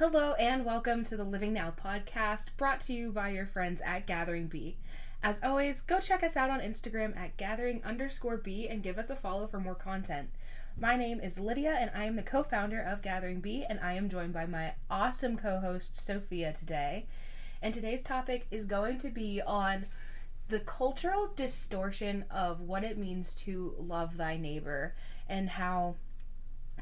Hello 0.00 0.32
and 0.38 0.64
welcome 0.64 1.04
to 1.04 1.14
the 1.14 1.24
Living 1.24 1.52
Now 1.52 1.72
podcast 1.72 2.56
brought 2.56 2.80
to 2.80 2.94
you 2.94 3.12
by 3.12 3.28
your 3.28 3.44
friends 3.44 3.82
at 3.82 4.06
Gathering 4.06 4.46
B. 4.46 4.78
As 5.22 5.44
always, 5.44 5.82
go 5.82 6.00
check 6.00 6.22
us 6.22 6.38
out 6.38 6.48
on 6.48 6.60
Instagram 6.60 7.14
at 7.18 7.36
gathering 7.36 7.84
underscore 7.84 8.38
B 8.38 8.66
and 8.66 8.82
give 8.82 8.96
us 8.96 9.10
a 9.10 9.14
follow 9.14 9.46
for 9.46 9.60
more 9.60 9.74
content. 9.74 10.30
My 10.78 10.96
name 10.96 11.20
is 11.20 11.38
Lydia 11.38 11.74
and 11.74 11.90
I 11.94 12.04
am 12.04 12.16
the 12.16 12.22
co 12.22 12.42
founder 12.42 12.80
of 12.80 13.02
Gathering 13.02 13.42
B 13.42 13.66
and 13.68 13.78
I 13.80 13.92
am 13.92 14.08
joined 14.08 14.32
by 14.32 14.46
my 14.46 14.72
awesome 14.90 15.36
co 15.36 15.60
host 15.60 15.94
Sophia 15.94 16.54
today. 16.54 17.04
And 17.60 17.74
today's 17.74 18.02
topic 18.02 18.46
is 18.50 18.64
going 18.64 18.96
to 19.00 19.10
be 19.10 19.42
on 19.42 19.84
the 20.48 20.60
cultural 20.60 21.30
distortion 21.36 22.24
of 22.30 22.62
what 22.62 22.84
it 22.84 22.96
means 22.96 23.34
to 23.34 23.74
love 23.76 24.16
thy 24.16 24.38
neighbor 24.38 24.94
and 25.28 25.50
how 25.50 25.96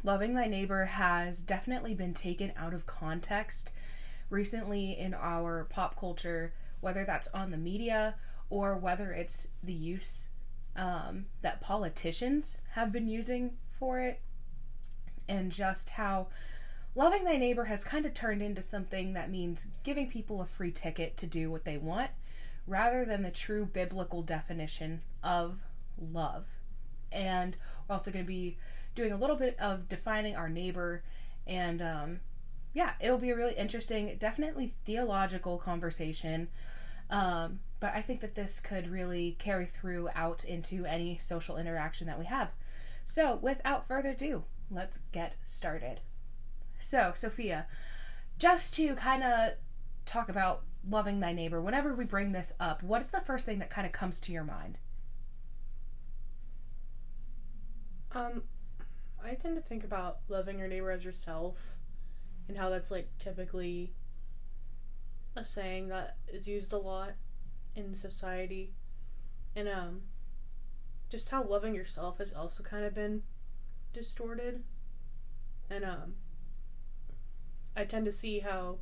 loving 0.03 0.35
thy 0.35 0.47
neighbor 0.47 0.85
has 0.85 1.41
definitely 1.41 1.95
been 1.95 2.15
taken 2.15 2.53
out 2.57 2.75
of 2.75 2.87
context 2.87 3.73
recently 4.31 4.99
in 4.99 5.15
our 5.15 5.65
pop 5.71 5.99
culture, 5.99 6.53
whether 6.81 7.05
that's 7.05 7.29
on 7.29 7.51
the 7.51 7.57
media 7.57 8.15
or 8.51 8.77
whether 8.77 9.13
it's 9.13 9.49
the 9.63 9.73
use 9.73 10.29
um, 10.77 11.27
that 11.43 11.61
politicians 11.61 12.59
have 12.73 12.93
been 12.93 13.09
using 13.09 13.57
for 13.79 14.01
it, 14.01 14.21
and 15.29 15.53
just 15.53 15.91
how 15.91 16.29
loving 16.95 17.25
thy 17.25 17.37
neighbor 17.37 17.65
has 17.65 17.85
kind 17.85 18.07
of 18.07 18.15
turned 18.15 18.41
into 18.41 18.63
something 18.63 19.13
that 19.13 19.31
means 19.31 19.67
giving 19.83 20.09
people 20.09 20.41
a 20.41 20.47
free 20.47 20.71
ticket 20.71 21.17
to 21.17 21.27
do 21.27 21.51
what 21.51 21.65
they 21.65 21.77
want 21.77 22.11
rather 22.67 23.05
than 23.05 23.23
the 23.23 23.31
true 23.31 23.65
biblical 23.67 24.23
definition 24.23 25.01
of 25.23 25.59
love. 25.99 26.47
And 27.11 27.57
we're 27.89 27.95
also 27.95 28.11
going 28.11 28.25
to 28.25 28.29
be 28.29 28.59
doing 28.99 29.13
a 29.13 29.17
little 29.17 29.37
bit 29.37 29.57
of 29.61 29.89
defining 29.89 30.35
our 30.35 30.49
neighbor 30.49 31.05
and 31.47 31.81
um, 31.81 32.21
yeah 32.75 32.95
it'll 33.01 33.17
be 33.17 33.31
a 33.31 33.37
really 33.37 33.55
interesting 33.55 34.17
definitely 34.19 34.75
theological 34.85 35.57
conversation. 35.57 36.49
Um, 37.11 37.61
but 37.81 37.95
i 37.95 38.03
think 38.03 38.21
that 38.21 38.35
this 38.35 38.61
could 38.61 38.89
really 38.89 39.37
carry 39.39 39.67
through 39.67 40.09
out 40.15 40.45
into 40.45 40.85
any 40.85 41.17
social 41.17 41.57
interaction 41.57 42.09
that 42.09 42.19
we 42.19 42.25
have. 42.25 42.53
So 43.05 43.39
without 43.41 43.87
further 43.87 44.11
ado 44.11 44.45
let's 44.69 44.99
get 45.13 45.37
started. 45.45 46.01
So 46.81 47.13
sophia 47.15 47.67
just 48.37 48.75
to 48.75 48.97
kind 48.97 49.23
of 49.23 49.53
talk 50.07 50.29
about 50.29 50.63
loving 50.89 51.21
thy 51.21 51.33
neighbor 51.33 51.63
whenever 51.63 51.95
we 51.95 52.05
bring 52.05 52.33
this 52.33 52.53
up 52.59 52.83
what 52.83 53.01
is 53.01 53.11
the 53.11 53.21
first 53.21 53.47
thing 53.47 53.61
that 53.61 53.71
kind 53.71 53.87
of 53.87 53.93
comes 53.93 54.19
to 54.19 54.33
your 54.33 54.45
mind? 54.45 54.81
Um, 58.13 58.43
I 59.25 59.35
tend 59.35 59.57
to 59.57 59.63
think 59.63 59.85
about 59.85 60.21
loving 60.29 60.59
your 60.59 60.69
neighbor 60.69 60.91
as 60.91 61.05
yourself 61.05 61.77
and 62.49 62.57
how 62.57 62.71
that's 62.71 62.91
like 62.91 63.09
typically 63.19 63.93
a 65.37 65.45
saying 65.45 65.89
that 65.89 66.17
is 66.29 66.49
used 66.49 66.73
a 66.73 66.79
lot 66.79 67.15
in 67.75 67.95
society. 67.95 68.75
And 69.57 69.69
um 69.69 70.03
just 71.09 71.31
how 71.31 71.43
loving 71.43 71.75
yourself 71.75 72.19
has 72.19 72.33
also 72.33 72.63
kind 72.63 72.85
of 72.85 72.95
been 72.95 73.23
distorted. 73.93 74.63
And 75.71 75.85
um 75.85 76.15
I 77.77 77.85
tend 77.85 78.05
to 78.07 78.13
see 78.13 78.41
how 78.41 78.79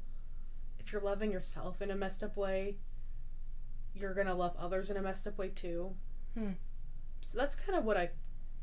if 0.78 0.92
you're 0.92 1.02
loving 1.02 1.32
yourself 1.32 1.82
in 1.82 1.90
a 1.90 1.96
messed 1.96 2.22
up 2.22 2.36
way, 2.36 2.76
you're 3.92 4.14
going 4.14 4.26
to 4.28 4.34
love 4.34 4.54
others 4.56 4.90
in 4.90 4.96
a 4.96 5.02
messed 5.02 5.26
up 5.26 5.36
way 5.36 5.48
too. 5.48 5.94
Hmm. 6.34 6.52
So 7.20 7.38
that's 7.38 7.54
kind 7.54 7.76
of 7.76 7.84
what 7.84 7.96
I 7.96 8.10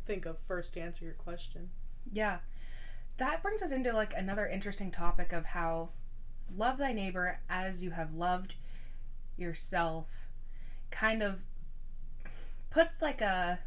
think 0.05 0.25
of 0.25 0.37
first 0.47 0.73
to 0.73 0.81
answer 0.81 1.05
your 1.05 1.13
question. 1.13 1.69
Yeah. 2.11 2.39
That 3.17 3.43
brings 3.43 3.61
us 3.61 3.71
into 3.71 3.91
like 3.93 4.13
another 4.15 4.47
interesting 4.47 4.91
topic 4.91 5.33
of 5.33 5.45
how 5.45 5.89
love 6.55 6.77
thy 6.77 6.93
neighbor 6.93 7.39
as 7.49 7.83
you 7.83 7.91
have 7.91 8.13
loved 8.13 8.55
yourself 9.37 10.07
kind 10.91 11.23
of 11.23 11.39
puts 12.69 13.01
like 13.01 13.21
a 13.21 13.59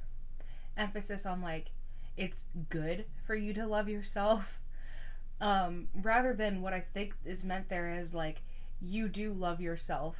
emphasis 0.77 1.27
on 1.27 1.41
like 1.41 1.71
it's 2.17 2.47
good 2.69 3.05
for 3.25 3.35
you 3.35 3.53
to 3.53 3.67
love 3.67 3.89
yourself 3.89 4.61
um 5.41 5.89
rather 6.03 6.33
than 6.33 6.63
what 6.63 6.73
I 6.73 6.85
think 6.93 7.15
is 7.25 7.45
meant 7.45 7.69
there 7.69 7.89
is 7.89 8.15
like 8.15 8.43
you 8.81 9.09
do 9.09 9.33
love 9.33 9.61
yourself 9.61 10.17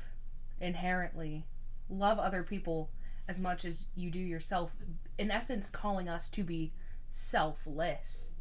inherently 0.61 1.45
love 1.89 2.19
other 2.19 2.43
people 2.43 2.91
as 3.29 3.41
much 3.41 3.65
as 3.65 3.89
you 3.95 4.11
do 4.11 4.19
yourself 4.19 4.73
in 5.19 5.31
essence 5.31 5.69
calling 5.71 6.09
us 6.09 6.29
to 6.31 6.45
be 6.45 6.73
selfless. 7.09 8.35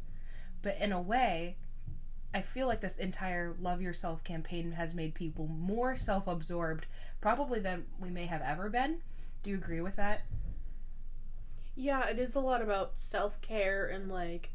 But 0.62 0.76
in 0.78 0.92
a 0.92 1.00
way, 1.00 1.56
I 2.34 2.42
feel 2.42 2.66
like 2.66 2.80
this 2.80 2.96
entire 2.96 3.54
love 3.58 3.80
yourself 3.80 4.22
campaign 4.24 4.72
has 4.72 4.94
made 4.94 5.14
people 5.14 5.48
more 5.48 5.94
self 5.96 6.26
absorbed, 6.26 6.86
probably 7.20 7.60
than 7.60 7.86
we 7.98 8.10
may 8.10 8.26
have 8.26 8.42
ever 8.42 8.68
been. 8.68 8.98
Do 9.42 9.50
you 9.50 9.56
agree 9.56 9.80
with 9.80 9.96
that? 9.96 10.22
Yeah, 11.74 12.06
it 12.08 12.18
is 12.18 12.34
a 12.36 12.40
lot 12.40 12.62
about 12.62 12.98
self 12.98 13.40
care 13.40 13.86
and 13.86 14.08
like. 14.08 14.50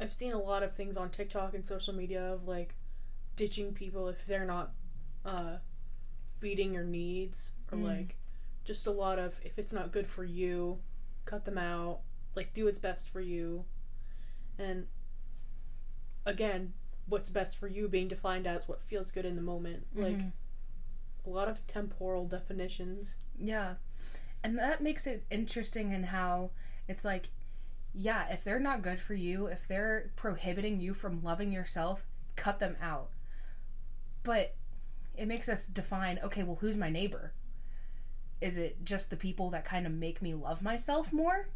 I've 0.00 0.12
seen 0.12 0.32
a 0.32 0.38
lot 0.40 0.62
of 0.64 0.74
things 0.74 0.96
on 0.96 1.10
TikTok 1.10 1.54
and 1.54 1.64
social 1.64 1.94
media 1.94 2.32
of 2.32 2.48
like 2.48 2.74
ditching 3.36 3.72
people 3.72 4.08
if 4.08 4.24
they're 4.26 4.44
not 4.44 4.72
uh, 5.24 5.56
feeding 6.40 6.74
your 6.74 6.84
needs 6.84 7.52
or 7.70 7.78
Mm. 7.78 7.84
like 7.84 8.16
just 8.64 8.86
a 8.86 8.90
lot 8.90 9.18
of 9.18 9.38
if 9.44 9.58
it's 9.58 9.72
not 9.72 9.92
good 9.92 10.06
for 10.06 10.24
you, 10.24 10.78
cut 11.24 11.44
them 11.44 11.58
out. 11.58 12.00
Like 12.34 12.52
do 12.54 12.64
what's 12.66 12.78
best 12.78 13.10
for 13.10 13.20
you. 13.20 13.64
And 14.58 14.86
again, 16.26 16.72
what's 17.06 17.30
best 17.30 17.58
for 17.58 17.66
you 17.66 17.88
being 17.88 18.08
defined 18.08 18.46
as 18.46 18.68
what 18.68 18.82
feels 18.82 19.10
good 19.10 19.24
in 19.24 19.36
the 19.36 19.42
moment. 19.42 19.86
Like 19.94 20.16
Mhm. 20.16 20.32
a 21.26 21.30
lot 21.30 21.48
of 21.48 21.66
temporal 21.66 22.26
definitions. 22.26 23.18
Yeah. 23.38 23.76
And 24.44 24.58
that 24.58 24.80
makes 24.80 25.06
it 25.06 25.24
interesting 25.30 25.92
in 25.92 26.04
how 26.04 26.50
it's 26.88 27.04
like, 27.04 27.30
yeah, 27.94 28.28
if 28.32 28.42
they're 28.44 28.58
not 28.60 28.82
good 28.82 28.98
for 28.98 29.14
you, 29.14 29.46
if 29.46 29.66
they're 29.68 30.10
prohibiting 30.16 30.80
you 30.80 30.94
from 30.94 31.22
loving 31.22 31.52
yourself, 31.52 32.06
cut 32.36 32.58
them 32.58 32.76
out. 32.80 33.10
But 34.22 34.54
it 35.14 35.26
makes 35.26 35.48
us 35.48 35.66
define 35.66 36.18
okay, 36.20 36.42
well, 36.42 36.56
who's 36.56 36.76
my 36.76 36.88
neighbor? 36.88 37.32
Is 38.42 38.56
it 38.56 38.84
just 38.84 39.08
the 39.08 39.16
people 39.16 39.50
that 39.50 39.64
kind 39.64 39.86
of 39.86 39.92
make 39.92 40.20
me 40.20 40.34
love 40.34 40.62
myself 40.62 41.12
more? 41.12 41.48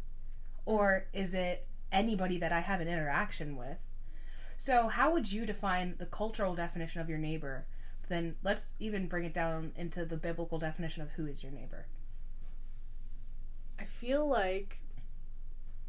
Or 0.65 1.05
is 1.11 1.33
it 1.33 1.67
anybody 1.91 2.37
that 2.37 2.53
I 2.53 2.61
have 2.61 2.79
an 2.79 2.87
interaction 2.87 3.57
with? 3.57 3.77
So, 4.57 4.87
how 4.87 5.11
would 5.11 5.29
you 5.29 5.45
define 5.45 5.95
the 5.97 6.05
cultural 6.05 6.55
definition 6.55 7.01
of 7.01 7.09
your 7.09 7.17
neighbor? 7.19 7.65
Then 8.07 8.37
let's 8.41 8.73
even 8.79 9.07
bring 9.07 9.25
it 9.25 9.33
down 9.33 9.73
into 9.75 10.05
the 10.05 10.15
biblical 10.15 10.59
definition 10.59 11.03
of 11.03 11.11
who 11.11 11.27
is 11.27 11.43
your 11.43 11.51
neighbor. 11.51 11.85
I 13.77 13.83
feel 13.83 14.25
like 14.25 14.77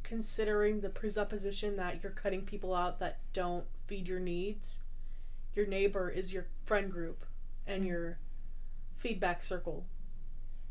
considering 0.02 0.80
the 0.80 0.90
presupposition 0.90 1.76
that 1.76 2.02
you're 2.02 2.12
cutting 2.12 2.42
people 2.44 2.74
out 2.74 2.98
that 2.98 3.20
don't 3.32 3.66
feed 3.86 4.08
your 4.08 4.20
needs, 4.20 4.80
your 5.54 5.66
neighbor 5.66 6.10
is 6.10 6.32
your 6.32 6.46
friend 6.64 6.90
group 6.90 7.24
and 7.68 7.84
Mm. 7.84 7.86
your 7.86 8.18
feedback 8.96 9.42
circle. 9.42 9.86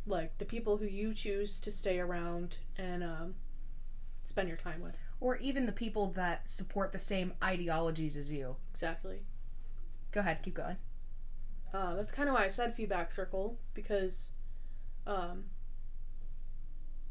Like 0.08 0.38
the 0.38 0.46
people 0.46 0.78
who 0.78 0.86
you 0.86 1.14
choose 1.14 1.60
to 1.60 1.72
stay 1.72 2.00
around 2.00 2.58
and 2.78 3.04
um, 3.04 3.36
spend 4.24 4.48
your 4.48 4.58
time 4.58 4.82
with. 4.82 4.96
or 5.20 5.36
even 5.38 5.66
the 5.66 5.72
people 5.72 6.08
that 6.12 6.48
support 6.48 6.92
the 6.94 7.00
same 7.00 7.34
ideologies 7.44 8.16
as 8.16 8.32
you. 8.32 8.56
Exactly. 8.72 9.24
Go 10.12 10.22
ahead, 10.22 10.42
keep 10.42 10.54
going. 10.56 10.78
Uh, 11.74 11.96
that's 11.96 12.12
kind 12.12 12.30
of 12.30 12.34
why 12.36 12.46
I 12.46 12.48
said 12.48 12.74
feedback 12.74 13.12
circle 13.12 13.58
because 13.74 14.32
um, 15.06 15.46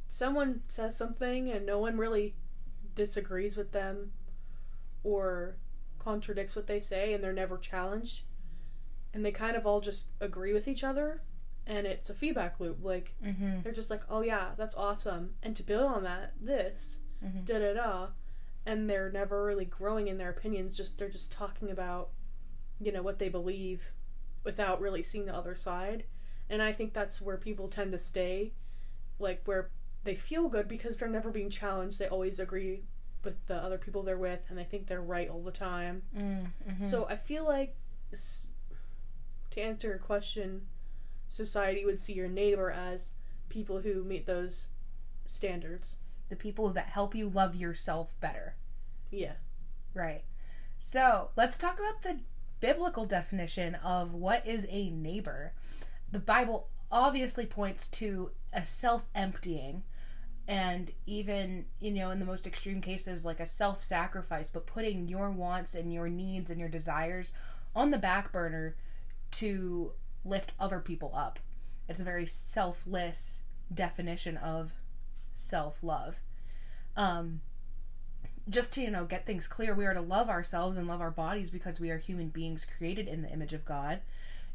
someone 0.07 0.61
says 0.69 0.97
something 0.97 1.51
and 1.51 1.67
no 1.67 1.79
one 1.79 1.99
really 1.99 2.35
disagrees 2.95 3.57
with 3.57 3.73
them 3.73 4.13
or 5.05 5.57
contradicts 5.99 6.57
what 6.57 6.67
they 6.67 6.81
say 6.81 7.13
and 7.13 7.23
they're 7.23 7.33
never 7.33 7.59
challenged 7.59 8.23
and 9.13 9.25
they 9.25 9.31
kind 9.31 9.57
of 9.57 9.67
all 9.67 9.81
just 9.81 10.09
agree 10.21 10.53
with 10.53 10.67
each 10.69 10.83
other 10.83 11.21
and 11.67 11.87
it's 11.87 12.11
a 12.11 12.15
feedback 12.15 12.61
loop 12.61 12.79
like 12.83 13.15
Mm-hmm. 13.25 13.63
they're 13.63 13.73
just 13.73 13.91
like 13.91 14.03
oh 14.09 14.23
yeah 14.23 14.51
that's 14.57 14.75
awesome. 14.77 15.35
And 15.43 15.55
to 15.57 15.63
build 15.63 15.85
on 15.91 16.05
that 16.05 16.33
this 16.41 17.01
da 17.45 17.59
da 17.59 17.75
da 17.75 18.07
and 18.67 18.89
they're 18.91 19.11
never 19.11 19.45
really 19.45 19.65
growing 19.65 20.09
in 20.09 20.19
their 20.19 20.31
opinions 20.31 20.77
just 20.77 20.99
they're 20.99 21.09
just 21.09 21.33
talking 21.33 21.71
about 21.71 22.11
you 22.81 22.93
know 22.93 23.03
what 23.03 23.19
they 23.19 23.29
believe 23.29 23.83
without 24.45 24.81
really 24.81 25.03
seeing 25.03 25.27
the 25.27 25.35
other 25.35 25.55
side. 25.55 26.05
And 26.51 26.63
i 26.63 26.73
think 26.73 26.93
that's 26.93 27.21
where 27.21 27.37
people 27.37 27.69
tend 27.69 27.93
to 27.93 27.99
stay 27.99 28.53
like 29.19 29.43
where 29.47 29.71
they 30.05 30.15
feel 30.15 30.49
good 30.49 30.69
because 30.69 30.99
they're 30.99 31.09
never 31.09 31.31
being 31.31 31.51
challenged. 31.51 31.99
They 31.99 32.07
always 32.09 32.39
agree 32.39 32.85
with 33.25 33.45
the 33.49 33.57
other 33.57 33.77
people 33.79 34.05
they're 34.05 34.19
with 34.19 34.41
and 34.49 34.57
they 34.57 34.63
think 34.63 34.87
they're 34.87 35.01
right 35.03 35.29
all 35.29 35.43
the 35.43 35.51
time. 35.51 36.03
Mm-hmm. 36.17 36.79
so 36.79 37.07
I 37.09 37.17
feel 37.17 37.45
like 37.45 37.75
to 39.51 39.61
answer 39.61 39.89
your 39.89 39.99
question, 39.99 40.67
society 41.29 41.85
would 41.85 41.99
see 41.99 42.13
your 42.13 42.29
neighbor 42.29 42.71
as 42.71 43.13
people 43.49 43.81
who 43.81 44.05
meet 44.05 44.27
those 44.27 44.69
standards. 45.25 45.99
the 46.29 46.37
people 46.37 46.73
that 46.73 46.87
help 46.89 47.15
you 47.15 47.29
love 47.29 47.55
yourself 47.55 48.13
better. 48.21 48.57
Yeah. 49.11 49.35
Right. 49.95 50.25
So 50.79 51.31
let's 51.37 51.57
talk 51.57 51.79
about 51.79 52.03
the 52.03 52.21
biblical 52.61 53.05
definition 53.05 53.77
of 53.77 54.13
what 54.13 54.47
is 54.47 54.67
a 54.69 54.91
neighbor. 54.91 55.53
The 56.11 56.19
Bible 56.19 56.69
obviously 56.91 57.47
points 57.47 57.89
to 57.91 58.31
a 58.53 58.65
self 58.65 59.07
emptying 59.15 59.83
and 60.49 60.93
even 61.07 61.67
you 61.81 61.91
know 61.91 62.11
in 62.11 62.21
the 62.21 62.25
most 62.25 62.47
extreme 62.47 62.81
cases 62.81 63.25
like 63.25 63.41
a 63.41 63.47
self-sacrifice 63.47 64.49
but 64.51 64.67
putting 64.67 65.09
your 65.09 65.31
wants 65.31 65.75
and 65.75 65.93
your 65.93 66.09
needs 66.09 66.51
and 66.51 66.61
your 66.61 66.69
desires 66.69 67.33
on 67.75 67.91
the 67.91 67.99
back 67.99 68.33
burner 68.33 68.77
to 69.33 69.93
lift 70.27 70.53
other 70.59 70.81
people 70.81 71.13
up 71.15 71.39
it's 71.89 72.01
a 72.01 72.05
very 72.05 72.27
selfless 72.27 73.43
definition 73.73 74.37
of 74.37 74.73
self-love 75.35 76.17
um 76.97 77.41
just 78.49 78.73
to 78.73 78.81
you 78.81 78.91
know 78.91 79.05
get 79.05 79.27
things 79.27 79.49
clear 79.49 79.75
we 79.75 79.87
are 79.87 79.95
to 79.95 80.01
love 80.01 80.29
ourselves 80.29 80.77
and 80.77 80.87
love 80.87 81.01
our 81.01 81.11
bodies 81.11 81.51
because 81.51 81.81
we 81.81 81.91
are 81.91 81.99
human 81.99 82.29
beings 82.29 82.67
created 82.79 83.09
in 83.09 83.23
the 83.23 83.33
image 83.33 83.53
of 83.53 83.65
god 83.65 84.01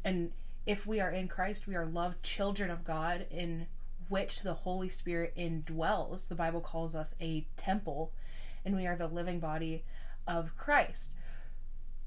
and 0.04 0.32
if 0.66 0.86
we 0.86 1.00
are 1.00 1.10
in 1.10 1.28
christ 1.28 1.66
we 1.66 1.74
are 1.74 1.84
loved 1.84 2.22
children 2.22 2.70
of 2.70 2.84
god 2.84 3.26
in 3.30 3.66
which 4.12 4.42
the 4.42 4.52
Holy 4.52 4.90
Spirit 4.90 5.34
indwells. 5.36 6.28
The 6.28 6.34
Bible 6.34 6.60
calls 6.60 6.94
us 6.94 7.14
a 7.18 7.46
temple, 7.56 8.12
and 8.62 8.76
we 8.76 8.86
are 8.86 8.94
the 8.94 9.06
living 9.06 9.40
body 9.40 9.84
of 10.26 10.54
Christ. 10.54 11.12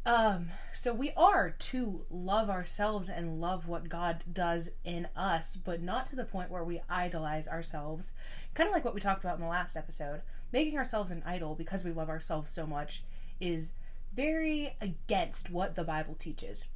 Um, 0.05 0.49
so 0.71 0.93
we 0.93 1.11
are 1.17 1.49
to 1.49 2.05
love 2.11 2.49
ourselves 2.49 3.09
and 3.09 3.41
love 3.41 3.67
what 3.67 3.89
God 3.89 4.23
does 4.31 4.69
in 4.83 5.07
us, 5.15 5.55
but 5.55 5.81
not 5.81 6.05
to 6.07 6.15
the 6.15 6.25
point 6.25 6.51
where 6.51 6.63
we 6.63 6.81
idolize 6.87 7.47
ourselves. 7.47 8.13
Kind 8.53 8.67
of 8.67 8.73
like 8.73 8.85
what 8.85 8.93
we 8.93 9.01
talked 9.01 9.23
about 9.23 9.37
in 9.37 9.41
the 9.41 9.49
last 9.49 9.75
episode. 9.75 10.21
Making 10.51 10.77
ourselves 10.77 11.09
an 11.09 11.23
idol 11.25 11.55
because 11.55 11.83
we 11.83 11.91
love 11.91 12.09
ourselves 12.09 12.51
so 12.51 12.67
much 12.67 13.03
is 13.39 13.73
very 14.13 14.75
against 14.79 15.49
what 15.49 15.73
the 15.73 15.83
Bible 15.83 16.15
teaches. 16.15 16.67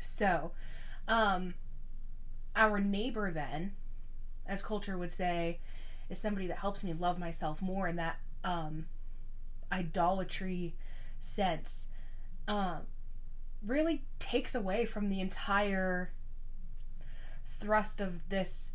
So, 0.00 0.52
um, 1.06 1.54
our 2.56 2.80
neighbor 2.80 3.30
then 3.30 3.72
as 4.50 4.62
culture 4.62 4.98
would 4.98 5.10
say, 5.10 5.60
is 6.10 6.18
somebody 6.18 6.48
that 6.48 6.58
helps 6.58 6.82
me 6.82 6.92
love 6.92 7.18
myself 7.18 7.62
more 7.62 7.86
in 7.86 7.96
that 7.96 8.16
um, 8.42 8.86
idolatry 9.70 10.74
sense, 11.20 11.88
uh, 12.48 12.80
really 13.64 14.04
takes 14.18 14.54
away 14.54 14.84
from 14.84 15.08
the 15.08 15.20
entire 15.20 16.12
thrust 17.44 18.00
of 18.00 18.28
this 18.28 18.72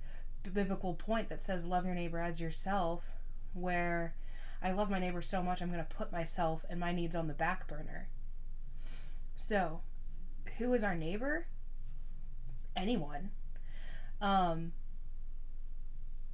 biblical 0.53 0.93
point 0.93 1.27
that 1.29 1.41
says 1.41 1.65
love 1.65 1.85
your 1.85 1.95
neighbor 1.95 2.19
as 2.19 2.39
yourself, 2.39 3.15
where 3.53 4.15
I 4.61 4.71
love 4.71 4.89
my 4.89 4.99
neighbor 4.99 5.21
so 5.21 5.41
much 5.41 5.61
I'm 5.61 5.71
going 5.71 5.85
to 5.85 5.95
put 5.95 6.11
myself 6.11 6.63
and 6.69 6.79
my 6.79 6.91
needs 6.91 7.15
on 7.15 7.27
the 7.27 7.33
back 7.33 7.67
burner. 7.67 8.07
So, 9.35 9.81
who 10.57 10.73
is 10.73 10.83
our 10.83 10.95
neighbor? 10.95 11.47
Anyone. 12.75 13.31
Um, 14.21 14.71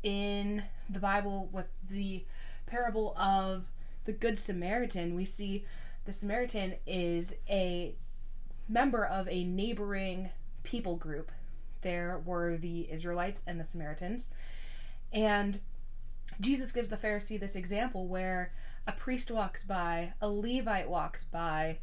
in 0.03 0.63
the 0.89 0.99
Bible 0.99 1.49
with 1.51 1.67
the 1.89 2.25
parable 2.65 3.15
of 3.17 3.67
the 4.05 4.13
Good 4.13 4.37
Samaritan, 4.37 5.15
we 5.15 5.25
see 5.25 5.65
the 6.05 6.13
Samaritan 6.13 6.75
is 6.85 7.35
a 7.49 7.95
member 8.67 9.05
of 9.05 9.27
a 9.27 9.43
neighboring 9.43 10.29
people 10.63 10.97
group. 10.97 11.31
There 11.81 12.21
were 12.25 12.57
the 12.57 12.91
Israelites 12.91 13.41
and 13.45 13.59
the 13.59 13.63
Samaritans. 13.63 14.29
And 15.13 15.59
Jesus 16.39 16.71
gives 16.71 16.89
the 16.89 16.97
Pharisee 16.97 17.39
this 17.39 17.55
example 17.55 18.07
where 18.07 18.51
a 18.87 18.91
priest 18.91 19.29
walks 19.29 19.63
by, 19.63 20.13
a 20.21 20.29
Levite 20.29 20.89
walks 20.89 21.23
by, 21.23 21.77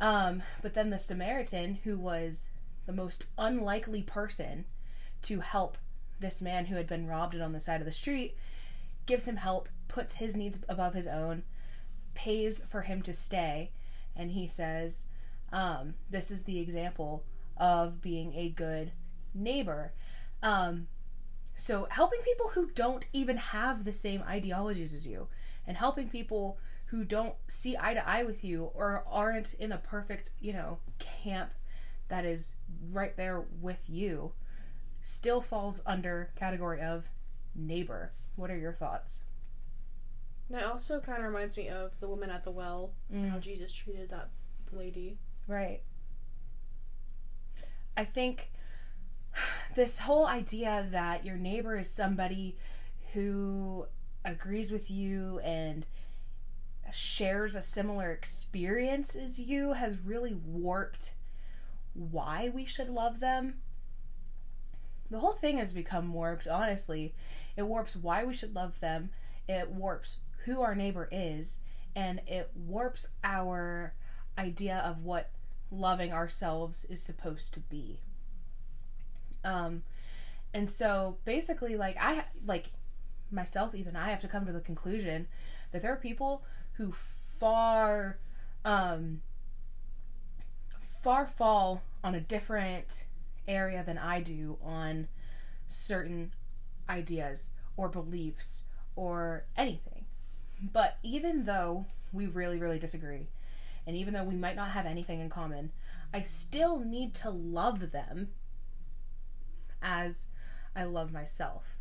um, 0.00 0.42
but 0.62 0.74
then 0.74 0.90
the 0.90 0.98
Samaritan, 0.98 1.78
who 1.84 1.98
was 1.98 2.48
the 2.86 2.92
most 2.92 3.26
unlikely 3.36 4.02
person 4.02 4.64
to 5.22 5.40
help 5.40 5.76
this 6.20 6.40
man 6.40 6.66
who 6.66 6.76
had 6.76 6.86
been 6.86 7.06
robbed 7.06 7.38
on 7.38 7.52
the 7.52 7.60
side 7.60 7.80
of 7.80 7.86
the 7.86 7.92
street, 7.92 8.36
gives 9.06 9.26
him 9.26 9.36
help, 9.36 9.68
puts 9.88 10.14
his 10.14 10.36
needs 10.36 10.60
above 10.68 10.94
his 10.94 11.06
own, 11.06 11.42
pays 12.18 12.64
for 12.68 12.82
him 12.82 13.00
to 13.02 13.12
stay, 13.12 13.70
and 14.16 14.32
he 14.32 14.48
says, 14.48 15.04
um, 15.52 15.94
This 16.10 16.32
is 16.32 16.42
the 16.42 16.58
example 16.58 17.24
of 17.56 18.02
being 18.02 18.34
a 18.34 18.50
good 18.50 18.90
neighbor. 19.32 19.92
Um, 20.42 20.88
so, 21.54 21.86
helping 21.90 22.20
people 22.22 22.48
who 22.48 22.70
don't 22.72 23.06
even 23.12 23.36
have 23.36 23.84
the 23.84 23.92
same 23.92 24.22
ideologies 24.22 24.94
as 24.94 25.06
you, 25.06 25.28
and 25.64 25.76
helping 25.76 26.08
people 26.08 26.58
who 26.86 27.04
don't 27.04 27.36
see 27.46 27.76
eye 27.78 27.94
to 27.94 28.08
eye 28.08 28.24
with 28.24 28.42
you 28.42 28.64
or 28.74 29.04
aren't 29.06 29.54
in 29.54 29.70
a 29.70 29.78
perfect, 29.78 30.30
you 30.40 30.52
know, 30.52 30.78
camp 30.98 31.52
that 32.08 32.24
is 32.24 32.56
right 32.90 33.16
there 33.16 33.44
with 33.60 33.88
you 33.88 34.32
still 35.02 35.40
falls 35.40 35.82
under 35.86 36.30
category 36.34 36.80
of 36.80 37.08
neighbor. 37.54 38.12
What 38.34 38.50
are 38.50 38.56
your 38.56 38.72
thoughts? 38.72 39.22
That 40.50 40.64
also 40.64 41.00
kind 41.00 41.18
of 41.18 41.24
reminds 41.24 41.56
me 41.56 41.68
of 41.68 41.92
the 42.00 42.08
woman 42.08 42.30
at 42.30 42.44
the 42.44 42.50
well, 42.50 42.92
mm. 43.12 43.28
how 43.28 43.38
Jesus 43.38 43.72
treated 43.72 44.10
that 44.10 44.30
lady. 44.72 45.18
Right. 45.46 45.82
I 47.96 48.04
think 48.04 48.50
this 49.74 49.98
whole 49.98 50.26
idea 50.26 50.86
that 50.90 51.24
your 51.24 51.36
neighbor 51.36 51.76
is 51.76 51.90
somebody 51.90 52.56
who 53.12 53.86
agrees 54.24 54.72
with 54.72 54.90
you 54.90 55.38
and 55.40 55.86
shares 56.92 57.54
a 57.54 57.62
similar 57.62 58.12
experience 58.12 59.14
as 59.14 59.38
you 59.38 59.74
has 59.74 59.98
really 59.98 60.34
warped 60.34 61.14
why 61.92 62.50
we 62.54 62.64
should 62.64 62.88
love 62.88 63.20
them 63.20 63.60
the 65.10 65.20
whole 65.20 65.32
thing 65.32 65.58
has 65.58 65.72
become 65.72 66.12
warped, 66.12 66.46
honestly. 66.46 67.14
It 67.56 67.62
warps 67.62 67.96
why 67.96 68.24
we 68.24 68.34
should 68.34 68.54
love 68.54 68.78
them, 68.80 69.10
it 69.48 69.70
warps 69.70 70.16
who 70.44 70.62
our 70.62 70.74
neighbor 70.74 71.08
is, 71.10 71.60
and 71.94 72.20
it 72.26 72.50
warps 72.54 73.08
our 73.24 73.94
idea 74.36 74.78
of 74.84 75.02
what 75.02 75.30
loving 75.70 76.12
ourselves 76.12 76.84
is 76.88 77.02
supposed 77.02 77.54
to 77.54 77.60
be. 77.60 78.00
Um, 79.44 79.82
and 80.54 80.68
so 80.68 81.18
basically, 81.24 81.76
like, 81.76 81.96
I, 82.00 82.24
like, 82.46 82.70
myself, 83.30 83.74
even 83.74 83.96
I 83.96 84.10
have 84.10 84.20
to 84.22 84.28
come 84.28 84.46
to 84.46 84.52
the 84.52 84.60
conclusion 84.60 85.26
that 85.72 85.82
there 85.82 85.92
are 85.92 85.96
people 85.96 86.44
who 86.74 86.92
far, 87.38 88.18
um, 88.64 89.22
far 91.02 91.26
fall 91.26 91.82
on 92.02 92.14
a 92.14 92.20
different 92.20 93.04
area 93.46 93.82
than 93.84 93.98
I 93.98 94.20
do 94.20 94.58
on 94.62 95.08
certain 95.66 96.32
ideas 96.88 97.50
or 97.76 97.88
beliefs 97.88 98.62
or 98.96 99.44
anything. 99.56 99.97
But 100.60 100.96
even 101.02 101.44
though 101.44 101.86
we 102.12 102.26
really, 102.26 102.58
really 102.58 102.78
disagree, 102.78 103.28
and 103.86 103.96
even 103.96 104.14
though 104.14 104.24
we 104.24 104.36
might 104.36 104.56
not 104.56 104.70
have 104.70 104.86
anything 104.86 105.20
in 105.20 105.30
common, 105.30 105.72
I 106.12 106.22
still 106.22 106.80
need 106.80 107.14
to 107.14 107.30
love 107.30 107.92
them 107.92 108.28
as 109.82 110.26
I 110.74 110.84
love 110.84 111.12
myself. 111.12 111.78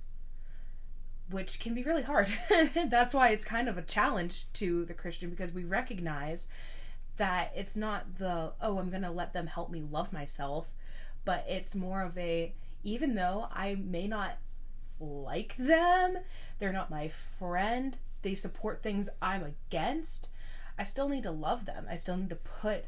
Which 1.30 1.60
can 1.60 1.74
be 1.74 1.84
really 1.84 2.04
hard. 2.04 2.28
That's 2.90 3.14
why 3.14 3.30
it's 3.30 3.44
kind 3.44 3.68
of 3.68 3.78
a 3.78 3.82
challenge 3.82 4.46
to 4.54 4.86
the 4.86 4.94
Christian 4.94 5.30
because 5.30 5.52
we 5.52 5.66
recognize 5.66 6.48
that 7.18 7.52
it's 7.56 7.76
not 7.76 8.18
the, 8.20 8.54
oh, 8.62 8.78
I'm 8.78 8.90
going 8.90 9.02
to 9.02 9.12
let 9.12 9.34
them 9.34 9.48
help 9.48 9.70
me 9.70 9.82
love 9.82 10.14
myself 10.14 10.72
but 11.28 11.44
it's 11.46 11.76
more 11.76 12.04
of 12.04 12.18
a 12.18 12.54
even 12.84 13.16
though 13.16 13.50
I 13.52 13.76
may 13.76 14.08
not 14.08 14.38
like 14.98 15.58
them, 15.58 16.18
they're 16.58 16.72
not 16.72 16.90
my 16.90 17.10
friend, 17.10 17.98
they 18.22 18.36
support 18.36 18.82
things 18.82 19.10
I'm 19.22 19.44
against, 19.44 20.30
I 20.78 20.84
still 20.84 21.10
need 21.10 21.24
to 21.24 21.32
love 21.32 21.66
them. 21.66 21.88
I 21.90 21.96
still 21.96 22.18
need 22.18 22.30
to 22.30 22.36
put 22.36 22.86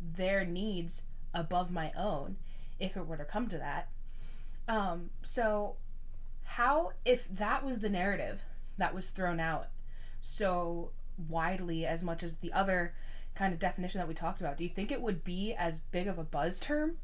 their 0.00 0.44
needs 0.44 1.02
above 1.32 1.70
my 1.70 1.92
own 1.96 2.36
if 2.78 2.96
it 2.96 3.06
were 3.06 3.16
to 3.16 3.24
come 3.24 3.48
to 3.48 3.58
that. 3.58 3.88
Um, 4.68 5.10
so, 5.22 5.76
how, 6.42 6.92
if 7.04 7.28
that 7.28 7.64
was 7.64 7.78
the 7.78 7.88
narrative 7.88 8.42
that 8.78 8.94
was 8.94 9.10
thrown 9.10 9.40
out 9.40 9.68
so 10.20 10.90
widely 11.28 11.86
as 11.86 12.02
much 12.02 12.22
as 12.22 12.36
the 12.36 12.52
other 12.52 12.94
kind 13.34 13.52
of 13.52 13.58
definition 13.58 13.98
that 13.98 14.08
we 14.08 14.14
talked 14.14 14.40
about, 14.40 14.56
do 14.56 14.64
you 14.64 14.70
think 14.70 14.90
it 14.90 15.00
would 15.00 15.22
be 15.22 15.54
as 15.54 15.78
big 15.78 16.08
of 16.08 16.18
a 16.18 16.24
buzz 16.24 16.58
term? 16.58 16.98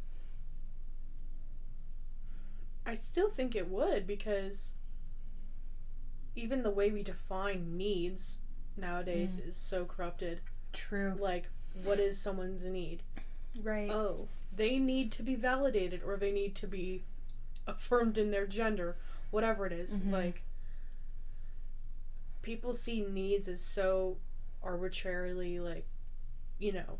I 2.84 2.94
still 2.94 3.30
think 3.30 3.54
it 3.54 3.68
would 3.68 4.06
because 4.06 4.74
even 6.34 6.62
the 6.62 6.70
way 6.70 6.90
we 6.90 7.02
define 7.02 7.76
needs 7.76 8.38
nowadays 8.76 9.36
mm. 9.36 9.48
is 9.48 9.56
so 9.56 9.84
corrupted. 9.84 10.40
True. 10.72 11.14
Like, 11.18 11.48
what 11.84 11.98
is 11.98 12.18
someone's 12.18 12.64
need? 12.64 13.02
Right. 13.62 13.90
Oh, 13.90 14.28
they 14.54 14.78
need 14.78 15.12
to 15.12 15.22
be 15.22 15.34
validated 15.34 16.02
or 16.04 16.16
they 16.16 16.32
need 16.32 16.54
to 16.56 16.66
be 16.66 17.04
affirmed 17.66 18.18
in 18.18 18.30
their 18.30 18.46
gender, 18.46 18.96
whatever 19.30 19.66
it 19.66 19.72
is. 19.72 20.00
Mm-hmm. 20.00 20.12
Like, 20.12 20.42
people 22.42 22.72
see 22.72 23.02
needs 23.08 23.48
as 23.48 23.60
so 23.60 24.16
arbitrarily, 24.62 25.60
like, 25.60 25.86
you 26.58 26.72
know, 26.72 26.98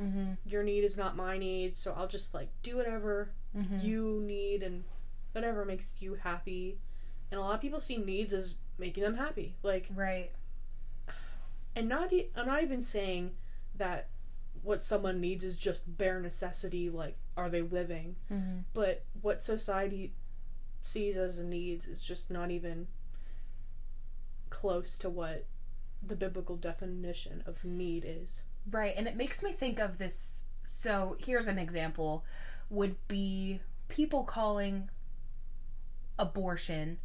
Mm-hmm. 0.00 0.32
your 0.44 0.64
need 0.64 0.82
is 0.82 0.96
not 0.96 1.16
my 1.16 1.38
need, 1.38 1.76
so 1.76 1.94
I'll 1.96 2.08
just 2.08 2.34
like 2.34 2.48
do 2.64 2.76
whatever 2.76 3.30
Mm-hmm. 3.56 3.86
you 3.86 4.20
need 4.26 4.64
and 4.64 4.82
whatever 5.30 5.64
makes 5.64 6.02
you 6.02 6.14
happy. 6.14 6.76
And 7.30 7.38
a 7.38 7.40
lot 7.40 7.54
of 7.54 7.60
people 7.60 7.78
see 7.78 7.96
needs 7.98 8.32
as 8.32 8.56
making 8.78 9.02
them 9.02 9.14
happy. 9.16 9.54
Like, 9.62 9.88
Right. 9.94 10.30
and 11.76 11.88
not 11.88 12.12
e- 12.12 12.30
I'm 12.36 12.46
not 12.46 12.62
even 12.62 12.80
saying 12.80 13.32
that 13.76 14.08
what 14.62 14.82
someone 14.82 15.20
needs 15.20 15.44
is 15.44 15.56
just 15.56 15.96
bare 15.98 16.20
necessity. 16.20 16.88
Like, 16.90 17.16
are 17.36 17.50
they 17.50 17.62
living? 17.62 18.16
Mm-hmm. 18.30 18.58
But 18.72 19.04
what 19.20 19.42
society 19.42 20.12
sees 20.80 21.16
as 21.16 21.38
a 21.38 21.44
needs 21.44 21.86
is 21.88 22.00
just 22.02 22.30
not 22.30 22.50
even 22.50 22.86
close 24.50 24.96
to 24.98 25.10
what 25.10 25.44
the 26.06 26.16
biblical 26.16 26.56
definition 26.56 27.42
of 27.46 27.64
need 27.64 28.04
is. 28.06 28.44
Right, 28.70 28.94
and 28.96 29.06
it 29.06 29.16
makes 29.16 29.42
me 29.42 29.52
think 29.52 29.78
of 29.80 29.98
this. 29.98 30.44
So 30.62 31.16
here's 31.18 31.48
an 31.48 31.58
example: 31.58 32.24
would 32.70 32.96
be 33.08 33.60
people 33.88 34.24
calling 34.24 34.88
abortion, 36.18 36.98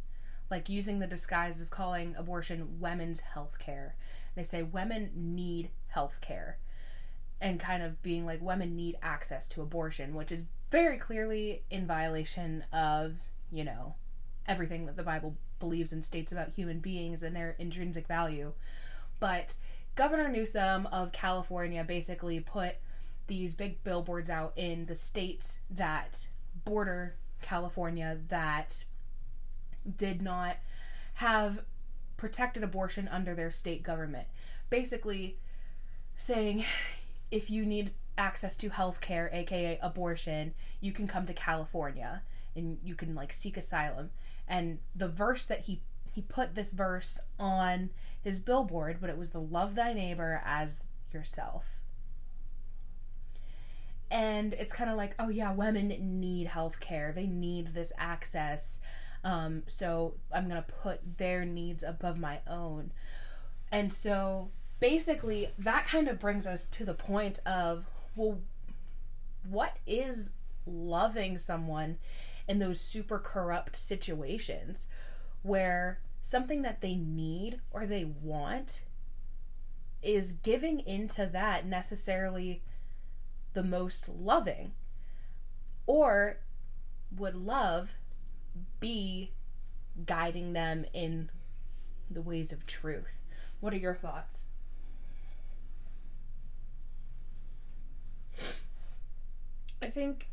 like 0.50 0.68
using 0.68 0.98
the 0.98 1.06
disguise 1.06 1.60
of 1.60 1.70
calling 1.70 2.14
abortion 2.16 2.80
women's 2.80 3.20
health 3.20 3.58
care. 3.58 3.94
They 4.34 4.42
say 4.42 4.62
women 4.62 5.10
need 5.14 5.70
health 5.88 6.20
care, 6.20 6.58
and 7.40 7.60
kind 7.60 7.82
of 7.82 8.02
being 8.02 8.26
like 8.26 8.42
women 8.42 8.76
need 8.76 8.98
access 9.02 9.46
to 9.48 9.62
abortion, 9.62 10.14
which 10.14 10.32
is 10.32 10.44
very 10.70 10.98
clearly 10.98 11.62
in 11.70 11.86
violation 11.86 12.64
of 12.72 13.14
you 13.50 13.64
know 13.64 13.94
everything 14.46 14.86
that 14.86 14.96
the 14.96 15.02
Bible 15.02 15.36
believes 15.58 15.92
and 15.92 16.04
states 16.04 16.32
about 16.32 16.48
human 16.48 16.80
beings 16.80 17.22
and 17.22 17.36
their 17.36 17.54
intrinsic 17.58 18.06
value, 18.06 18.52
but 19.20 19.54
Governor 19.94 20.28
Newsom 20.28 20.86
of 20.86 21.12
California 21.12 21.84
basically 21.84 22.40
put 22.40 22.76
these 23.26 23.54
big 23.54 23.82
billboards 23.84 24.30
out 24.30 24.52
in 24.56 24.86
the 24.86 24.94
states 24.94 25.58
that 25.70 26.26
border 26.64 27.14
California 27.42 28.18
that 28.28 28.84
did 29.96 30.22
not 30.22 30.56
have 31.14 31.60
protected 32.16 32.62
abortion 32.62 33.08
under 33.08 33.34
their 33.34 33.50
state 33.50 33.82
government. 33.82 34.28
Basically 34.68 35.38
saying 36.16 36.64
if 37.30 37.50
you 37.50 37.64
need 37.64 37.92
access 38.18 38.56
to 38.58 38.68
health 38.68 39.00
care, 39.00 39.30
aka 39.32 39.78
abortion, 39.82 40.54
you 40.80 40.92
can 40.92 41.06
come 41.06 41.26
to 41.26 41.32
California 41.32 42.22
and 42.54 42.78
you 42.84 42.94
can 42.94 43.14
like 43.14 43.32
seek 43.32 43.56
asylum. 43.56 44.10
And 44.46 44.80
the 44.94 45.08
verse 45.08 45.44
that 45.46 45.60
he 45.60 45.80
he 46.12 46.22
put 46.22 46.54
this 46.54 46.72
verse 46.72 47.20
on 47.38 47.90
his 48.20 48.40
billboard, 48.40 48.98
but 49.00 49.10
it 49.10 49.16
was 49.16 49.30
the 49.30 49.40
love 49.40 49.76
thy 49.76 49.92
neighbor 49.92 50.42
as 50.44 50.84
yourself. 51.12 51.78
And 54.10 54.54
it's 54.54 54.72
kind 54.72 54.90
of 54.90 54.96
like, 54.96 55.14
oh 55.20 55.28
yeah, 55.28 55.52
women 55.52 55.88
need 56.20 56.48
health 56.48 56.80
care. 56.80 57.12
They 57.12 57.26
need 57.26 57.68
this 57.68 57.92
access. 57.96 58.80
Um, 59.22 59.64
so 59.66 60.14
I'm 60.32 60.48
going 60.48 60.62
to 60.62 60.72
put 60.82 61.18
their 61.18 61.44
needs 61.44 61.82
above 61.82 62.18
my 62.18 62.40
own. 62.46 62.92
And 63.70 63.92
so 63.92 64.50
basically, 64.80 65.50
that 65.58 65.86
kind 65.86 66.08
of 66.08 66.18
brings 66.18 66.46
us 66.46 66.68
to 66.68 66.84
the 66.84 66.94
point 66.94 67.40
of, 67.44 67.86
well, 68.16 68.38
what 69.48 69.76
is 69.86 70.32
loving 70.66 71.38
someone 71.38 71.98
in 72.48 72.58
those 72.58 72.80
super 72.80 73.18
corrupt 73.18 73.76
situations? 73.76 74.88
where 75.42 76.00
something 76.20 76.62
that 76.62 76.80
they 76.80 76.94
need 76.94 77.60
or 77.70 77.86
they 77.86 78.04
want 78.04 78.82
is 80.02 80.32
giving 80.32 80.80
into 80.80 81.26
that 81.26 81.66
necessarily 81.66 82.62
the 83.52 83.62
most 83.62 84.08
loving? 84.08 84.72
Or 85.86 86.38
would 87.16 87.34
love 87.34 87.94
be 88.78 89.32
guiding 90.06 90.52
them 90.52 90.84
in 90.92 91.30
the 92.10 92.22
ways 92.22 92.52
of 92.52 92.66
truth? 92.66 93.22
What 93.60 93.72
are 93.72 93.78
your 93.78 93.94
thoughts? 93.94 94.44
I 99.82 99.88
think 99.88 100.28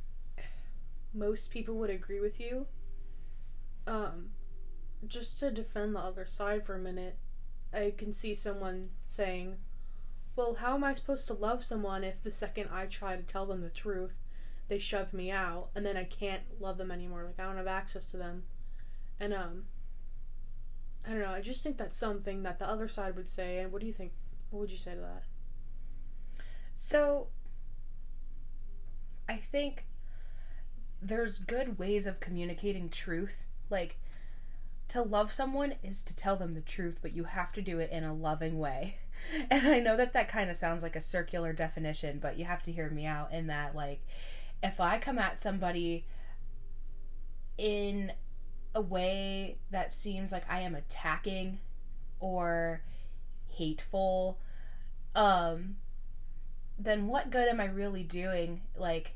most 1.13 1.51
people 1.51 1.75
would 1.75 1.89
agree 1.89 2.19
with 2.19 2.39
you. 2.39 2.67
Um, 3.85 4.31
just 5.07 5.39
to 5.39 5.51
defend 5.51 5.95
the 5.95 5.99
other 5.99 6.25
side 6.25 6.65
for 6.65 6.75
a 6.75 6.79
minute, 6.79 7.17
I 7.73 7.93
can 7.97 8.11
see 8.11 8.33
someone 8.33 8.89
saying, 9.05 9.57
Well, 10.35 10.55
how 10.55 10.75
am 10.75 10.83
I 10.83 10.93
supposed 10.93 11.27
to 11.27 11.33
love 11.33 11.63
someone 11.63 12.03
if 12.03 12.21
the 12.21 12.31
second 12.31 12.69
I 12.71 12.87
try 12.87 13.15
to 13.15 13.23
tell 13.23 13.45
them 13.45 13.61
the 13.61 13.69
truth, 13.69 14.13
they 14.67 14.77
shove 14.77 15.13
me 15.13 15.31
out 15.31 15.69
and 15.75 15.85
then 15.85 15.97
I 15.97 16.03
can't 16.03 16.43
love 16.59 16.77
them 16.77 16.91
anymore? 16.91 17.23
Like, 17.23 17.39
I 17.39 17.43
don't 17.43 17.57
have 17.57 17.67
access 17.67 18.11
to 18.11 18.17
them. 18.17 18.43
And, 19.19 19.33
um, 19.33 19.65
I 21.05 21.11
don't 21.11 21.21
know, 21.21 21.29
I 21.29 21.41
just 21.41 21.63
think 21.63 21.77
that's 21.77 21.95
something 21.95 22.43
that 22.43 22.57
the 22.57 22.69
other 22.69 22.87
side 22.87 23.15
would 23.15 23.29
say. 23.29 23.59
And 23.59 23.71
what 23.71 23.79
do 23.79 23.87
you 23.87 23.93
think? 23.93 24.11
What 24.49 24.61
would 24.61 24.71
you 24.71 24.77
say 24.77 24.93
to 24.93 25.01
that? 25.01 25.23
So, 26.75 27.27
I 29.27 29.37
think 29.37 29.85
there's 31.01 31.39
good 31.39 31.79
ways 31.79 32.05
of 32.05 32.19
communicating 32.19 32.89
truth. 32.89 33.45
Like, 33.69 33.97
to 34.89 35.01
love 35.01 35.31
someone 35.31 35.75
is 35.83 36.01
to 36.03 36.15
tell 36.15 36.37
them 36.37 36.53
the 36.53 36.61
truth, 36.61 36.99
but 37.01 37.11
you 37.13 37.25
have 37.25 37.51
to 37.53 37.61
do 37.61 37.79
it 37.79 37.91
in 37.91 38.03
a 38.03 38.13
loving 38.13 38.57
way. 38.59 38.95
And 39.49 39.67
I 39.67 39.79
know 39.79 39.97
that 39.97 40.13
that 40.13 40.29
kind 40.29 40.47
of 40.49 40.55
sounds 40.55 40.83
like 40.83 40.95
a 40.95 41.01
circular 41.01 41.51
definition, 41.51 42.19
but 42.19 42.37
you 42.37 42.45
have 42.45 42.61
to 42.63 42.71
hear 42.71 42.89
me 42.89 43.05
out 43.07 43.31
in 43.33 43.47
that, 43.47 43.75
like, 43.75 43.99
if 44.63 44.79
I 44.79 44.97
come 44.97 45.19
at 45.19 45.39
somebody 45.39 46.05
in 47.57 48.11
a 48.75 48.81
way 48.81 49.57
that 49.71 49.91
seems 49.91 50.31
like 50.31 50.43
I 50.49 50.61
am 50.61 50.75
attacking 50.75 51.59
or 52.19 52.81
hateful, 53.47 54.39
um, 55.15 55.77
then 56.77 57.07
what 57.07 57.31
good 57.31 57.47
am 57.47 57.59
I 57.59 57.65
really 57.65 58.03
doing? 58.03 58.61
Like, 58.75 59.15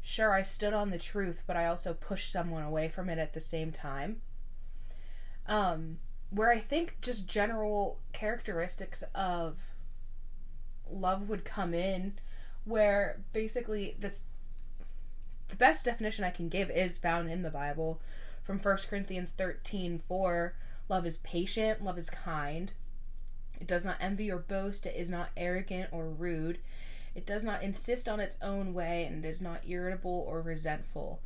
sure, 0.00 0.32
I 0.32 0.42
stood 0.42 0.72
on 0.72 0.90
the 0.90 0.98
truth, 0.98 1.42
but 1.46 1.56
I 1.56 1.66
also 1.66 1.94
pushed 1.94 2.30
someone 2.30 2.62
away 2.62 2.88
from 2.88 3.08
it 3.08 3.18
at 3.18 3.32
the 3.32 3.40
same 3.40 3.72
time. 3.72 4.20
Um, 5.46 5.98
where 6.30 6.50
I 6.50 6.58
think 6.58 6.98
just 7.00 7.26
general 7.26 8.00
characteristics 8.12 9.02
of 9.14 9.58
love 10.90 11.28
would 11.28 11.44
come 11.44 11.72
in, 11.72 12.18
where 12.64 13.22
basically 13.32 13.96
this 13.98 14.26
the 15.48 15.56
best 15.56 15.84
definition 15.84 16.24
I 16.24 16.30
can 16.30 16.48
give 16.48 16.70
is 16.70 16.98
found 16.98 17.30
in 17.30 17.42
the 17.42 17.50
Bible 17.50 18.00
from 18.42 18.58
1 18.58 18.78
Corinthians 18.88 19.30
13 19.30 19.98
4. 20.06 20.54
Love 20.88 21.06
is 21.06 21.18
patient, 21.18 21.82
love 21.82 21.98
is 21.98 22.10
kind. 22.10 22.72
It 23.60 23.66
does 23.66 23.84
not 23.84 23.96
envy 24.00 24.30
or 24.30 24.38
boast, 24.38 24.86
it 24.86 24.94
is 24.94 25.10
not 25.10 25.30
arrogant 25.36 25.88
or 25.92 26.08
rude. 26.08 26.58
It 27.14 27.26
does 27.26 27.44
not 27.44 27.62
insist 27.62 28.08
on 28.08 28.20
its 28.20 28.36
own 28.40 28.74
way, 28.74 29.04
and 29.04 29.24
it 29.24 29.28
is 29.28 29.40
not 29.40 29.66
irritable 29.66 30.24
or 30.28 30.40
resentful. 30.40 31.20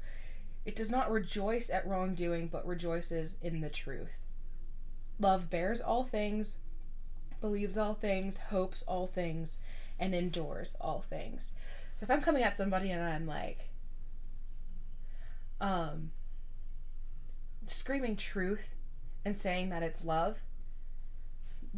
It 0.65 0.77
does 0.77 0.91
not 0.91 1.11
rejoice 1.11 1.69
at 1.69 1.87
wrongdoing, 1.87 2.49
but 2.49 2.67
rejoices 2.67 3.37
in 3.43 3.61
the 3.61 3.69
truth. 3.69 4.21
Love 5.19 5.51
bears 5.51 5.81
all 5.81 6.05
things, 6.05 6.57
believes 7.41 7.77
all 7.77 7.95
things, 7.95 8.39
hopes 8.39 8.83
all 8.85 9.07
things, 9.07 9.59
and 9.99 10.15
endures 10.15 10.77
all 10.81 11.03
things. 11.03 11.53
So 11.95 12.05
if 12.05 12.11
I'm 12.11 12.23
coming 12.23 12.43
at 12.43 12.57
somebody 12.57 12.91
and 12.91 13.03
I'm 13.03 13.27
like, 13.27 13.69
um, 15.63 16.11
screaming 17.67 18.17
truth 18.17 18.75
and 19.25 19.35
saying 19.35 19.71
that 19.71 19.83
it's 19.83 20.05
love, 20.05 20.39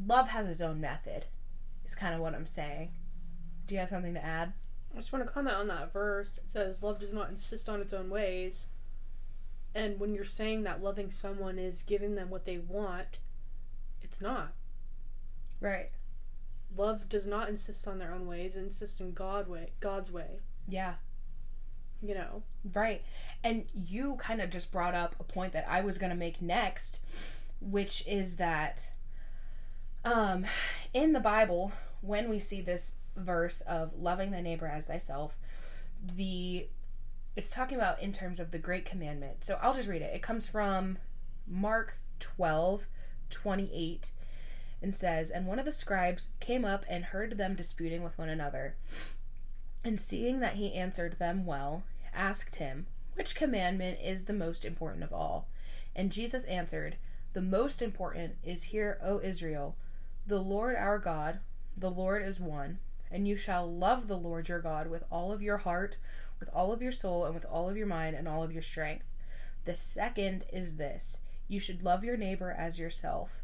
love 0.07 0.31
has 0.31 0.49
its 0.49 0.63
own 0.63 0.81
method, 0.81 1.27
is 1.85 1.95
kind 1.95 2.15
of 2.15 2.21
what 2.21 2.35
I'm 2.35 2.47
saying. 2.47 2.91
Do 3.67 3.75
you 3.75 3.81
have 3.81 3.91
something 3.91 4.15
to 4.15 4.25
add? 4.25 4.55
I 4.93 4.97
just 4.97 5.13
want 5.13 5.25
to 5.27 5.31
comment 5.31 5.57
on 5.57 5.69
that 5.69 5.93
verse. 5.93 6.39
It 6.39 6.51
says, 6.51 6.83
Love 6.83 6.99
does 6.99 7.13
not 7.13 7.29
insist 7.29 7.69
on 7.69 7.81
its 7.81 7.93
own 7.93 8.09
ways. 8.09 8.69
And 9.75 9.99
when 9.99 10.15
you're 10.15 10.25
saying 10.25 10.63
that 10.63 10.83
loving 10.83 11.11
someone 11.11 11.59
is 11.59 11.83
giving 11.83 12.15
them 12.15 12.31
what 12.31 12.45
they 12.45 12.59
want, 12.59 13.21
it's 14.03 14.21
not. 14.21 14.53
Right. 15.61 15.91
Love 16.77 17.09
does 17.09 17.27
not 17.27 17.49
insist 17.49 17.87
on 17.89 17.99
their 17.99 18.13
own 18.13 18.27
ways, 18.27 18.57
it 18.57 18.61
insists 18.61 19.01
in 19.01 19.13
God 19.13 19.49
way 19.49 19.71
God's 19.81 20.11
way. 20.11 20.41
Yeah. 20.69 20.95
You 22.05 22.15
know. 22.15 22.43
Right. 22.73 23.03
And 23.43 23.65
you 23.73 24.17
kind 24.17 24.41
of 24.41 24.51
just 24.51 24.71
brought 24.71 24.95
up 24.95 25.17
a 25.19 25.25
point 25.25 25.53
that 25.53 25.67
I 25.69 25.81
was 25.81 25.99
going 25.99 26.11
to 26.11 26.17
make 26.17 26.43
next, 26.43 27.01
which 27.61 28.07
is 28.07 28.37
that 28.37 28.91
um 30.05 30.45
in 30.93 31.13
the 31.13 31.21
Bible, 31.21 31.73
when 32.03 32.29
we 32.29 32.39
see 32.39 32.61
this 32.61 32.95
verse 33.17 33.61
of 33.63 33.95
loving 33.99 34.31
thy 34.31 34.41
neighbor 34.43 34.67
as 34.67 34.87
thyself, 34.87 35.39
the 36.17 36.69
it's 37.37 37.51
talking 37.51 37.77
about 37.79 38.01
in 38.01 38.13
terms 38.13 38.39
of 38.39 38.51
the 38.51 38.59
great 38.59 38.85
commandment. 38.85 39.43
So 39.45 39.59
I'll 39.63 39.75
just 39.75 39.89
read 39.89 40.03
it. 40.03 40.15
It 40.15 40.23
comes 40.23 40.47
from 40.47 40.99
Mark 41.47 41.99
12, 42.21 42.87
28. 43.31 44.13
and 44.83 44.95
says, 44.95 45.31
And 45.31 45.47
one 45.47 45.59
of 45.59 45.65
the 45.65 45.73
scribes 45.73 46.29
came 46.41 46.65
up 46.65 46.85
and 46.89 47.05
heard 47.07 47.37
them 47.37 47.55
disputing 47.55 48.03
with 48.05 48.17
one 48.19 48.29
another. 48.29 48.77
And 49.85 49.99
seeing 49.99 50.41
that 50.41 50.55
he 50.55 50.75
answered 50.75 51.15
them 51.19 51.45
well, 51.45 51.83
asked 52.15 52.57
him, 52.57 52.87
Which 53.15 53.35
commandment 53.35 53.99
is 54.01 54.25
the 54.25 54.33
most 54.33 54.65
important 54.65 55.03
of 55.05 55.13
all? 55.13 55.49
And 55.97 56.13
Jesus 56.13 56.45
answered, 56.45 56.97
The 57.33 57.41
most 57.41 57.83
important 57.83 58.37
is 58.43 58.65
hear, 58.65 58.99
O 59.03 59.21
Israel, 59.21 59.77
the 60.27 60.41
Lord 60.41 60.77
our 60.77 60.99
God, 60.99 61.41
the 61.77 61.91
Lord 61.91 62.23
is 62.23 62.41
one, 62.41 62.79
and 63.11 63.29
you 63.29 63.37
shall 63.37 63.71
love 63.71 64.09
the 64.09 64.17
Lord 64.17 64.49
your 64.49 64.61
God 64.61 64.87
with 64.87 65.05
all 65.11 65.33
of 65.33 65.43
your 65.43 65.59
heart, 65.59 65.99
with 66.41 66.49
all 66.53 66.73
of 66.73 66.81
your 66.81 66.93
soul, 66.93 67.25
and 67.25 67.35
with 67.35 67.45
all 67.45 67.69
of 67.69 67.77
your 67.77 67.87
mind, 67.87 68.17
and 68.17 68.27
all 68.27 68.43
of 68.43 68.53
your 68.53 68.63
strength. 68.63 69.05
The 69.65 69.75
second 69.75 70.45
is 70.53 70.77
this 70.77 71.21
you 71.49 71.61
should 71.61 71.83
love 71.83 72.05
your 72.05 72.17
neighbor 72.17 72.51
as 72.51 72.79
yourself. 72.79 73.43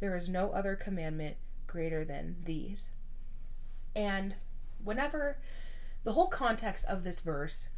There 0.00 0.16
is 0.16 0.28
no 0.28 0.52
other 0.52 0.74
commandment 0.74 1.36
greater 1.66 2.04
than 2.04 2.36
these. 2.44 2.90
And 3.94 4.34
whenever 4.82 5.38
the 6.04 6.12
whole 6.12 6.28
context 6.28 6.84
of 6.86 7.04
this 7.04 7.20
verse 7.20 7.68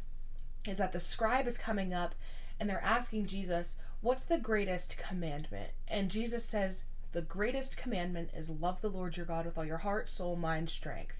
is 0.67 0.77
that 0.79 0.91
the 0.91 0.99
scribe 0.99 1.47
is 1.47 1.57
coming 1.57 1.93
up 1.93 2.15
and 2.59 2.69
they're 2.69 2.83
asking 2.83 3.25
Jesus, 3.25 3.77
What's 4.01 4.25
the 4.25 4.37
greatest 4.37 4.97
commandment? 4.97 5.71
And 5.87 6.11
Jesus 6.11 6.45
says, 6.45 6.83
The 7.11 7.21
greatest 7.21 7.77
commandment 7.77 8.31
is 8.33 8.49
love 8.49 8.81
the 8.81 8.89
Lord 8.89 9.17
your 9.17 9.25
God 9.25 9.45
with 9.45 9.57
all 9.57 9.65
your 9.65 9.77
heart, 9.77 10.09
soul, 10.09 10.35
mind, 10.35 10.69
strength. 10.69 11.15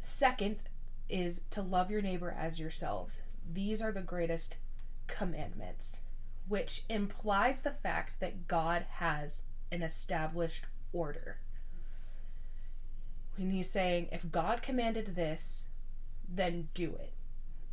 Second 0.00 0.64
is 1.08 1.42
to 1.50 1.62
love 1.62 1.90
your 1.90 2.02
neighbor 2.02 2.30
as 2.30 2.60
yourselves. 2.60 3.22
These 3.52 3.82
are 3.82 3.92
the 3.92 4.02
greatest 4.02 4.58
commandments, 5.06 6.00
which 6.46 6.84
implies 6.88 7.60
the 7.60 7.72
fact 7.72 8.20
that 8.20 8.46
God 8.46 8.86
has 8.88 9.42
an 9.72 9.82
established 9.82 10.64
order. 10.92 11.38
When 13.36 13.50
he's 13.50 13.70
saying, 13.70 14.08
if 14.12 14.30
God 14.30 14.62
commanded 14.62 15.16
this, 15.16 15.66
then 16.28 16.68
do 16.74 16.94
it. 16.94 17.12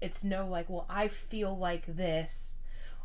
It's 0.01 0.23
no 0.23 0.47
like, 0.47 0.69
well, 0.69 0.85
I 0.89 1.07
feel 1.07 1.57
like 1.57 1.85
this 1.85 2.55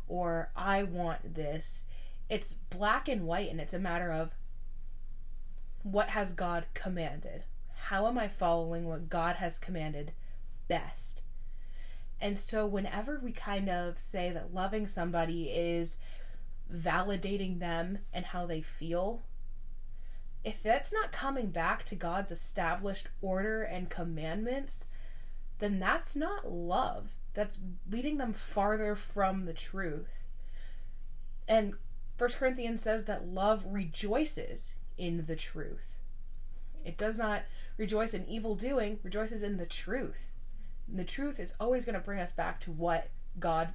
or 0.07 0.51
I 0.55 0.83
want 0.83 1.35
this. 1.35 1.85
It's 2.29 2.53
black 2.53 3.07
and 3.07 3.25
white 3.25 3.49
and 3.49 3.59
it's 3.59 3.73
a 3.73 3.79
matter 3.79 4.11
of 4.11 4.35
what 5.83 6.09
has 6.09 6.33
God 6.33 6.65
commanded? 6.73 7.45
How 7.87 8.07
am 8.07 8.17
I 8.17 8.27
following 8.27 8.85
what 8.85 9.09
God 9.09 9.35
has 9.35 9.59
commanded 9.59 10.13
best? 10.67 11.23
And 12.21 12.39
so, 12.39 12.65
whenever 12.65 13.19
we 13.19 13.33
kind 13.33 13.69
of 13.69 13.99
say 13.99 14.31
that 14.31 14.53
loving 14.53 14.87
somebody 14.87 15.49
is 15.49 15.97
validating 16.73 17.59
them 17.59 17.99
and 18.13 18.25
how 18.25 18.45
they 18.45 18.61
feel, 18.61 19.23
if 20.43 20.63
that's 20.63 20.93
not 20.93 21.11
coming 21.11 21.47
back 21.47 21.83
to 21.83 21.95
God's 21.95 22.31
established 22.31 23.09
order 23.21 23.63
and 23.63 23.89
commandments, 23.89 24.85
then 25.63 25.79
that's 25.79 26.13
not 26.13 26.51
love. 26.51 27.15
That's 27.33 27.57
leading 27.89 28.17
them 28.17 28.33
farther 28.33 28.95
from 28.95 29.45
the 29.45 29.53
truth. 29.53 30.23
And 31.47 31.75
First 32.17 32.35
Corinthians 32.35 32.81
says 32.81 33.05
that 33.05 33.27
love 33.27 33.63
rejoices 33.65 34.73
in 34.97 35.25
the 35.25 35.37
truth. 35.37 35.99
It 36.83 36.97
does 36.97 37.17
not 37.17 37.43
rejoice 37.77 38.13
in 38.13 38.27
evil 38.27 38.55
doing, 38.55 38.99
rejoices 39.03 39.41
in 39.41 39.55
the 39.55 39.65
truth. 39.65 40.27
And 40.89 40.99
the 40.99 41.05
truth 41.05 41.39
is 41.39 41.55
always 41.61 41.85
going 41.85 41.95
to 41.95 42.01
bring 42.01 42.19
us 42.19 42.33
back 42.33 42.59
to 42.61 42.71
what 42.71 43.07
God 43.39 43.73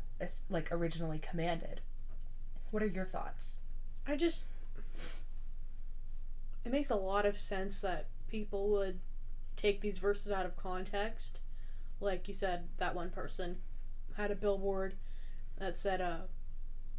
like 0.51 0.69
originally 0.71 1.19
commanded. 1.19 1.81
What 2.71 2.83
are 2.83 2.87
your 2.87 3.07
thoughts? 3.07 3.57
I 4.07 4.15
just 4.15 4.49
it 6.67 6.71
makes 6.71 6.91
a 6.91 6.97
lot 6.97 7.25
of 7.25 7.39
sense 7.39 7.81
that 7.81 8.09
people 8.29 8.69
would 8.69 9.01
take 9.57 9.81
these 9.81 9.99
verses 9.99 10.31
out 10.31 10.45
of 10.45 10.55
context. 10.55 11.41
Like 12.01 12.29
you 12.29 12.35
said, 12.35 12.69
that 12.79 12.95
one 12.95 13.11
person 13.11 13.59
had 14.17 14.31
a 14.31 14.37
billboard 14.37 14.95
that 15.59 15.77
said, 15.77 16.01
uh, 16.01 16.19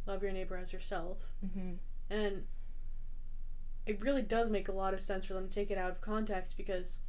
love 0.06 0.22
your 0.22 0.32
neighbor 0.32 0.56
as 0.56 0.72
yourself. 0.72 1.18
Mm-hmm. 1.44 1.74
And 2.10 2.44
it 3.86 4.00
really 4.00 4.22
does 4.22 4.50
make 4.50 4.68
a 4.68 4.72
lot 4.72 4.94
of 4.94 5.00
sense 5.00 5.26
for 5.26 5.34
them 5.34 5.48
to 5.48 5.54
take 5.54 5.70
it 5.70 5.78
out 5.78 5.90
of 5.90 6.00
context 6.00 6.56
because 6.56 7.00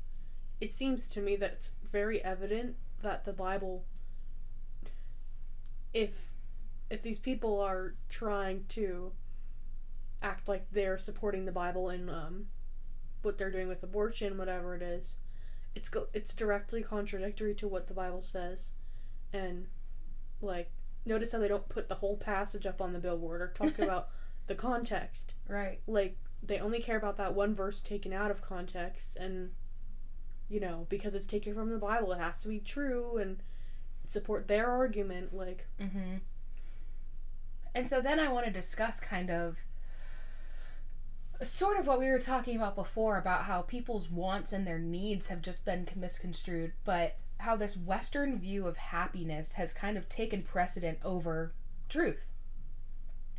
it 0.60 0.72
seems 0.72 1.08
to 1.10 1.22
me 1.22 1.36
that 1.38 1.52
it's 1.52 1.72
very 1.92 2.24
evident 2.24 2.76
that 3.02 3.26
the 3.26 3.34
Bible 3.34 3.84
if 5.94 6.12
if 6.90 7.02
these 7.02 7.20
people 7.20 7.60
are 7.60 7.96
trying 8.10 8.66
to 8.68 9.12
act 10.22 10.48
like 10.48 10.66
they're 10.72 10.98
supporting 10.98 11.46
the 11.46 11.52
Bible 11.52 11.90
and 11.90 12.10
um, 12.10 12.46
what 13.22 13.38
they're 13.38 13.52
doing 13.52 13.68
with 13.68 13.84
abortion, 13.84 14.38
whatever 14.38 14.76
it 14.76 14.82
is, 14.82 15.18
it's 15.76 15.90
go- 15.90 16.08
it's 16.14 16.34
directly 16.34 16.82
contradictory 16.82 17.56
to 17.56 17.68
what 17.68 17.88
the 17.88 17.94
Bible 17.94 18.22
says, 18.22 18.72
and 19.34 19.68
like 20.42 20.72
notice 21.06 21.32
how 21.32 21.40
they 21.40 21.48
don't 21.48 21.70
put 21.70 21.90
the 21.90 21.96
whole 21.96 22.18
passage 22.18 22.66
up 22.66 22.82
on 22.82 22.94
the 22.94 23.00
billboard 23.00 23.42
or 23.42 23.48
talk 23.50 23.80
about 23.80 24.10
the 24.48 24.56
context. 24.56 25.36
Right. 25.48 25.80
Like 25.88 26.18
they 26.44 26.60
only 26.60 26.82
care 26.82 26.98
about 26.98 27.18
that 27.18 27.36
one 27.36 27.56
verse 27.56 27.82
taken 27.82 28.14
out 28.14 28.32
of 28.32 28.42
context, 28.42 29.18
and 29.18 29.52
you 30.50 30.60
know 30.60 30.86
because 30.90 31.16
it's 31.16 31.26
taken 31.26 31.54
from 31.54 31.70
the 31.70 31.78
Bible, 31.78 32.12
it 32.12 32.20
has 32.20 32.42
to 32.42 32.50
be 32.50 32.60
true 32.60 33.18
and 33.18 33.42
support 34.06 34.48
their 34.48 34.70
argument. 34.70 35.34
Like. 35.34 35.68
Mm-hmm. 35.80 36.18
And 37.74 37.88
so 37.88 38.02
then 38.02 38.20
I 38.20 38.30
want 38.30 38.46
to 38.46 38.52
discuss 38.52 39.00
kind 39.00 39.30
of 39.30 39.58
sort 41.50 41.80
of 41.80 41.88
what 41.88 42.00
we 42.00 42.10
were 42.10 42.20
talking 42.20 42.56
about 42.56 42.76
before 42.76 43.18
about 43.18 43.44
how 43.44 43.64
people's 43.64 44.10
wants 44.10 44.54
and 44.54 44.66
their 44.66 44.80
needs 44.80 45.28
have 45.28 45.42
just 45.42 45.66
been 45.66 45.88
misconstrued, 45.96 46.74
but 46.84 47.16
how 47.38 47.56
this 47.56 47.76
Western 47.76 48.40
view 48.40 48.68
of 48.68 48.78
happiness 48.78 49.54
has 49.54 49.74
kind 49.74 49.98
of 49.98 50.08
taken 50.08 50.44
precedent 50.44 51.00
over 51.04 51.54
truth. 51.90 52.26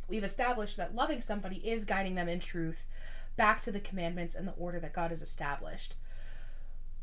We've 0.09 0.23
established 0.23 0.75
that 0.77 0.95
loving 0.95 1.21
somebody 1.21 1.57
is 1.57 1.85
guiding 1.85 2.15
them 2.15 2.27
in 2.27 2.39
truth 2.39 2.85
back 3.37 3.61
to 3.61 3.71
the 3.71 3.79
commandments 3.79 4.35
and 4.35 4.47
the 4.47 4.53
order 4.53 4.79
that 4.79 4.93
God 4.93 5.11
has 5.11 5.21
established. 5.21 5.95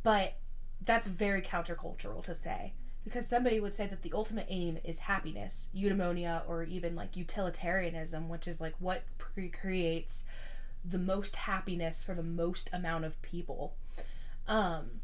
But 0.03 0.35
that's 0.83 1.07
very 1.09 1.43
countercultural 1.43 2.23
to 2.25 2.35
say 2.35 2.75
because 3.05 3.27
somebody 3.27 3.61
would 3.61 3.73
say 3.73 3.87
that 3.87 4.03
the 4.03 4.13
ultimate 4.13 4.47
aim 4.51 4.79
is 4.85 4.99
happiness, 4.99 5.69
eudaimonia, 5.75 6.43
or 6.47 6.65
even 6.65 6.95
like 6.95 7.17
utilitarianism, 7.17 8.29
which 8.29 8.47
is 8.47 8.61
like 8.61 8.75
what 8.79 9.03
creates 9.53 10.25
the 10.85 10.99
most 10.99 11.37
happiness 11.37 12.03
for 12.03 12.15
the 12.15 12.23
most 12.23 12.71
amount 12.73 13.05
of 13.05 13.21
people. 13.23 13.77
Um, 14.47 15.01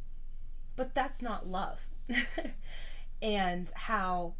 but 0.74 0.94
that's 0.94 1.22
not 1.22 1.46
love. 1.46 1.82
and 3.22 3.70
how 3.74 4.34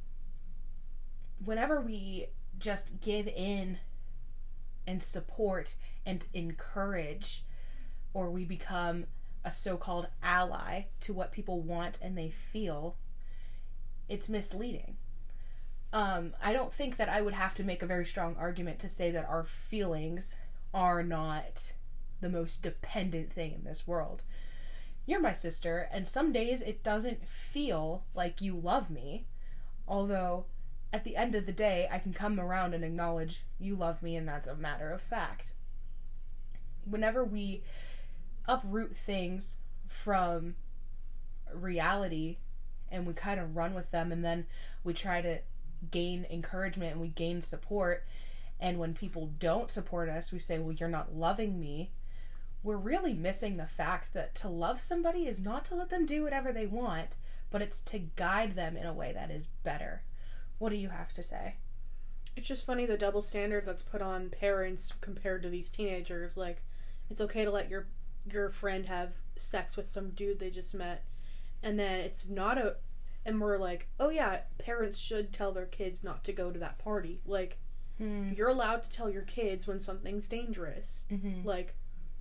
whenever 1.44 1.80
we 1.80 2.26
just 2.58 3.00
give 3.00 3.26
in 3.28 3.78
and 4.86 5.02
support 5.02 5.76
and 6.04 6.24
encourage, 6.32 7.44
or 8.14 8.30
we 8.30 8.44
become 8.44 9.04
a 9.44 9.50
so 9.50 9.76
called 9.76 10.08
ally 10.22 10.84
to 11.00 11.12
what 11.12 11.32
people 11.32 11.60
want 11.60 11.98
and 12.00 12.16
they 12.16 12.30
feel, 12.30 12.96
it's 14.08 14.28
misleading. 14.28 14.96
Um, 15.92 16.34
I 16.42 16.52
don't 16.52 16.72
think 16.72 16.96
that 16.96 17.08
I 17.08 17.22
would 17.22 17.34
have 17.34 17.54
to 17.54 17.64
make 17.64 17.82
a 17.82 17.86
very 17.86 18.04
strong 18.04 18.36
argument 18.38 18.78
to 18.80 18.88
say 18.88 19.10
that 19.12 19.28
our 19.28 19.44
feelings 19.44 20.34
are 20.72 21.02
not 21.02 21.72
the 22.20 22.28
most 22.28 22.62
dependent 22.62 23.32
thing 23.32 23.52
in 23.52 23.64
this 23.64 23.86
world. 23.86 24.22
You're 25.06 25.20
my 25.20 25.32
sister, 25.32 25.88
and 25.92 26.06
some 26.06 26.32
days 26.32 26.62
it 26.62 26.82
doesn't 26.82 27.26
feel 27.28 28.04
like 28.14 28.40
you 28.40 28.54
love 28.56 28.90
me, 28.90 29.26
although 29.86 30.46
at 30.92 31.04
the 31.04 31.16
end 31.16 31.34
of 31.34 31.46
the 31.46 31.52
day, 31.52 31.88
I 31.90 31.98
can 31.98 32.12
come 32.12 32.40
around 32.40 32.74
and 32.74 32.84
acknowledge 32.84 33.44
you 33.58 33.76
love 33.76 34.02
me, 34.02 34.16
and 34.16 34.26
that's 34.26 34.46
a 34.46 34.56
matter 34.56 34.90
of 34.90 35.00
fact. 35.00 35.52
Whenever 36.84 37.24
we 37.24 37.62
uproot 38.48 38.94
things 38.94 39.56
from 39.86 40.54
reality 41.52 42.38
and 42.90 43.06
we 43.06 43.12
kind 43.12 43.40
of 43.40 43.56
run 43.56 43.74
with 43.74 43.90
them 43.90 44.12
and 44.12 44.24
then 44.24 44.46
we 44.84 44.92
try 44.92 45.20
to 45.20 45.38
gain 45.90 46.26
encouragement 46.30 46.92
and 46.92 47.00
we 47.00 47.08
gain 47.08 47.40
support 47.40 48.04
and 48.60 48.78
when 48.78 48.94
people 48.94 49.32
don't 49.38 49.70
support 49.70 50.08
us 50.08 50.32
we 50.32 50.38
say 50.38 50.58
well 50.58 50.72
you're 50.72 50.88
not 50.88 51.14
loving 51.14 51.60
me. 51.60 51.90
We're 52.62 52.76
really 52.76 53.14
missing 53.14 53.56
the 53.56 53.66
fact 53.66 54.12
that 54.14 54.34
to 54.36 54.48
love 54.48 54.80
somebody 54.80 55.26
is 55.26 55.40
not 55.40 55.64
to 55.66 55.74
let 55.74 55.90
them 55.90 56.06
do 56.06 56.22
whatever 56.24 56.52
they 56.52 56.66
want 56.66 57.16
but 57.50 57.62
it's 57.62 57.80
to 57.80 57.98
guide 57.98 58.54
them 58.54 58.76
in 58.76 58.86
a 58.86 58.92
way 58.92 59.12
that 59.12 59.30
is 59.30 59.46
better. 59.62 60.02
What 60.58 60.70
do 60.70 60.76
you 60.76 60.88
have 60.88 61.12
to 61.12 61.22
say? 61.22 61.54
It's 62.34 62.48
just 62.48 62.66
funny 62.66 62.86
the 62.86 62.96
double 62.98 63.22
standard 63.22 63.64
that's 63.64 63.82
put 63.82 64.02
on 64.02 64.30
parents 64.30 64.92
compared 65.00 65.42
to 65.42 65.48
these 65.48 65.68
teenagers 65.68 66.36
like 66.36 66.62
it's 67.10 67.20
okay 67.20 67.44
to 67.44 67.50
let 67.50 67.70
your 67.70 67.86
your 68.30 68.50
friend 68.50 68.86
have 68.86 69.14
sex 69.36 69.76
with 69.76 69.86
some 69.86 70.10
dude 70.10 70.38
they 70.38 70.50
just 70.50 70.74
met 70.74 71.04
and 71.62 71.78
then 71.78 72.00
it's 72.00 72.28
not 72.28 72.58
a 72.58 72.76
and 73.24 73.40
we're 73.40 73.58
like 73.58 73.88
oh 74.00 74.08
yeah 74.08 74.40
parents 74.58 74.98
should 74.98 75.32
tell 75.32 75.52
their 75.52 75.66
kids 75.66 76.02
not 76.04 76.24
to 76.24 76.32
go 76.32 76.50
to 76.50 76.58
that 76.58 76.78
party. 76.78 77.20
Like 77.24 77.58
hmm. 77.98 78.30
you're 78.34 78.48
allowed 78.48 78.82
to 78.82 78.90
tell 78.90 79.08
your 79.08 79.22
kids 79.22 79.66
when 79.66 79.80
something's 79.80 80.28
dangerous 80.28 81.04
mm-hmm. 81.10 81.46
like 81.46 81.74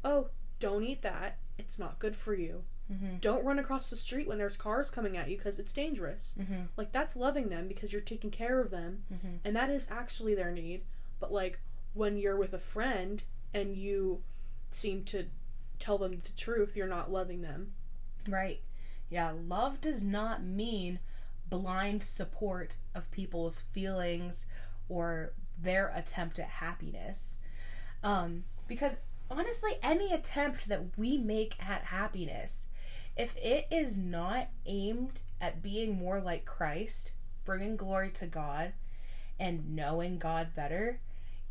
oh, 0.06 0.30
don't 0.60 0.84
eat 0.84 1.02
that. 1.02 1.38
It's 1.58 1.80
not 1.80 2.00
good 2.00 2.16
for 2.16 2.34
you. 2.34 2.64
Mm-hmm. 2.92 3.18
Don't 3.20 3.44
run 3.44 3.60
across 3.60 3.90
the 3.90 3.96
street 3.96 4.28
when 4.28 4.38
there's 4.38 4.56
cars 4.56 4.92
coming 4.92 5.18
at 5.18 5.30
you 5.30 5.38
because 5.38 5.60
it's 5.60 5.74
dangerous. 5.74 6.36
Mm-hmm. 6.40 6.62
Like, 6.78 6.92
that's 6.92 7.16
loving 7.16 7.50
them 7.50 7.68
because 7.68 7.92
you're 7.92 8.02
taking 8.02 8.30
care 8.30 8.62
of 8.62 8.70
them. 8.70 9.04
Mm-hmm. 9.12 9.36
And 9.44 9.56
that 9.56 9.70
is 9.70 9.88
actually 9.90 10.36
their 10.36 10.52
need. 10.52 10.84
But, 11.20 11.34
like, 11.34 11.60
when 11.94 12.18
you're 12.18 12.38
with 12.38 12.54
a 12.54 12.60
friend 12.60 13.24
and 13.54 13.76
you 13.76 14.22
seem 14.70 15.04
to 15.06 15.26
tell 15.80 15.98
them 15.98 16.22
the 16.24 16.32
truth, 16.38 16.76
you're 16.76 16.88
not 16.88 17.12
loving 17.12 17.42
them. 17.42 17.74
Right. 18.28 18.60
Yeah, 19.10 19.34
love 19.48 19.82
does 19.82 20.04
not 20.04 20.44
mean 20.44 21.00
blind 21.50 22.04
support 22.04 22.78
of 22.94 23.10
people's 23.12 23.62
feelings 23.62 24.46
or 24.90 25.34
their 25.58 25.92
attempt 25.96 26.40
at 26.40 26.48
happiness. 26.48 27.40
Um, 28.04 28.44
because 28.68 28.98
honestly, 29.30 29.74
any 29.82 30.14
attempt 30.14 30.68
that 30.68 30.98
we 30.98 31.18
make 31.18 31.56
at 31.64 31.84
happiness, 31.84 32.70
if 33.16 33.36
it 33.38 33.68
is 33.72 33.98
not 33.98 34.48
aimed 34.66 35.22
at 35.40 35.64
being 35.64 35.98
more 35.98 36.20
like 36.20 36.46
Christ, 36.46 37.14
bringing 37.46 37.76
glory 37.76 38.12
to 38.12 38.26
God, 38.26 38.74
and 39.40 39.76
knowing 39.76 40.18
God 40.18 40.54
better, 40.56 41.00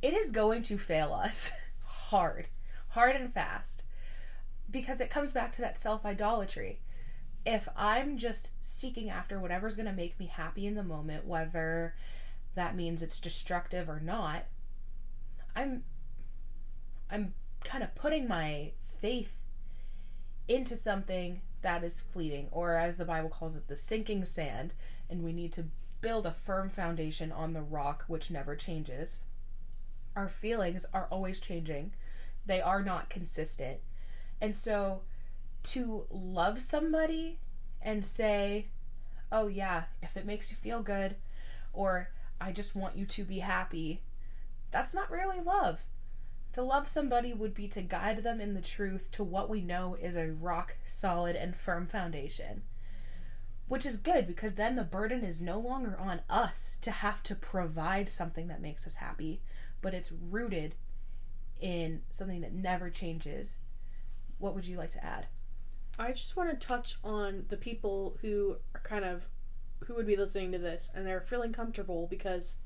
it 0.03 0.15
is 0.15 0.31
going 0.31 0.63
to 0.63 0.79
fail 0.79 1.13
us 1.13 1.53
hard, 1.85 2.49
hard 2.91 3.17
and 3.17 3.33
fast. 3.33 3.85
Because 4.71 5.01
it 5.01 5.11
comes 5.11 5.33
back 5.33 5.53
to 5.53 5.61
that 5.61 5.77
self 5.77 6.05
idolatry 6.05 6.81
if 7.47 7.69
I'm 7.77 8.17
just 8.17 8.53
seeking 8.61 9.11
after 9.11 9.39
whatever's 9.39 9.77
going 9.77 9.87
to 9.87 9.93
make 9.93 10.19
me 10.19 10.27
happy 10.27 10.67
in 10.67 10.75
the 10.75 10.83
moment, 10.83 11.27
whether 11.27 11.95
that 12.55 12.77
means 12.77 13.03
it's 13.03 13.21
destructive 13.21 13.89
or 13.89 14.01
not, 14.01 14.45
I'm 15.57 15.85
I'm 17.11 17.35
kind 17.65 17.85
of 17.85 17.95
putting 17.95 18.27
my 18.27 18.73
faith 19.01 19.37
into 20.49 20.77
something 20.77 21.41
that 21.63 21.83
is 21.85 22.01
fleeting 22.01 22.49
or 22.51 22.77
as 22.77 22.97
the 22.97 23.05
Bible 23.05 23.31
calls 23.31 23.57
it 23.57 23.69
the 23.69 23.77
sinking 23.77 24.25
sand 24.25 24.75
and 25.09 25.23
we 25.23 25.33
need 25.33 25.53
to 25.53 25.65
build 26.01 26.27
a 26.27 26.33
firm 26.33 26.69
foundation 26.69 27.33
on 27.33 27.53
the 27.53 27.63
rock 27.63 28.05
which 28.09 28.31
never 28.31 28.55
changes. 28.55 29.21
Our 30.17 30.29
feelings 30.29 30.85
are 30.93 31.09
always 31.11 31.41
changing. 31.41 31.93
They 32.47 32.61
are 32.61 32.83
not 32.83 33.09
consistent. 33.09 33.81
And 34.41 34.55
so 34.55 35.03
to 35.65 36.07
love 36.11 36.61
somebody 36.61 37.39
and 37.81 38.05
say, 38.05 38.67
oh, 39.33 39.49
yeah, 39.49 39.85
if 40.03 40.17
it 40.17 40.27
makes 40.27 40.51
you 40.51 40.57
feel 40.59 40.83
good, 40.83 41.17
or 41.73 42.11
I 42.45 42.53
just 42.53 42.77
want 42.77 42.95
you 42.95 43.07
to 43.07 43.25
be 43.25 43.39
happy, 43.39 44.03
that's 44.71 44.93
not 44.93 45.11
really 45.11 45.41
love. 45.41 45.81
To 46.53 46.63
love 46.63 46.87
somebody 46.87 47.33
would 47.33 47.55
be 47.55 47.69
to 47.69 47.81
guide 47.81 48.19
them 48.19 48.39
in 48.39 48.53
the 48.53 48.61
truth 48.61 49.11
to 49.13 49.25
what 49.25 49.49
we 49.49 49.63
know 49.63 49.95
is 49.95 50.15
a 50.15 50.31
rock 50.31 50.77
solid 50.85 51.37
and 51.37 51.57
firm 51.57 51.87
foundation. 51.87 52.63
Which 53.67 53.87
is 53.87 53.97
good 53.97 54.27
because 54.27 54.57
then 54.57 54.77
the 54.77 54.85
burden 54.85 55.25
is 55.25 55.41
no 55.41 55.59
longer 55.59 55.97
on 55.99 56.21
us 56.29 56.77
to 56.83 56.91
have 56.91 57.23
to 57.23 57.35
provide 57.35 58.11
something 58.11 58.49
that 58.49 58.61
makes 58.61 58.87
us 58.87 58.97
happy, 58.97 59.41
but 59.81 59.95
it's 59.95 60.13
rooted 60.13 60.75
in 61.63 62.03
something 62.11 62.43
that 62.43 62.53
never 62.53 62.91
changes. 62.91 63.59
What 64.37 64.55
would 64.55 64.67
you 64.67 64.77
like 64.77 64.91
to 64.91 65.05
add? 65.05 65.29
I 65.99 66.13
just 66.13 66.37
want 66.37 66.51
to 66.51 66.67
touch 66.67 66.99
on 67.03 67.47
the 67.49 67.57
people 67.57 68.19
who 68.21 68.57
are 68.75 68.83
kind 68.83 69.07
of 69.07 69.31
who 69.81 69.95
would 69.95 70.07
be 70.07 70.17
listening 70.17 70.53
to 70.53 70.59
this 70.59 70.91
and 70.95 71.07
they're 71.07 71.21
feeling 71.21 71.53
comfortable 71.53 72.07
because 72.09 72.59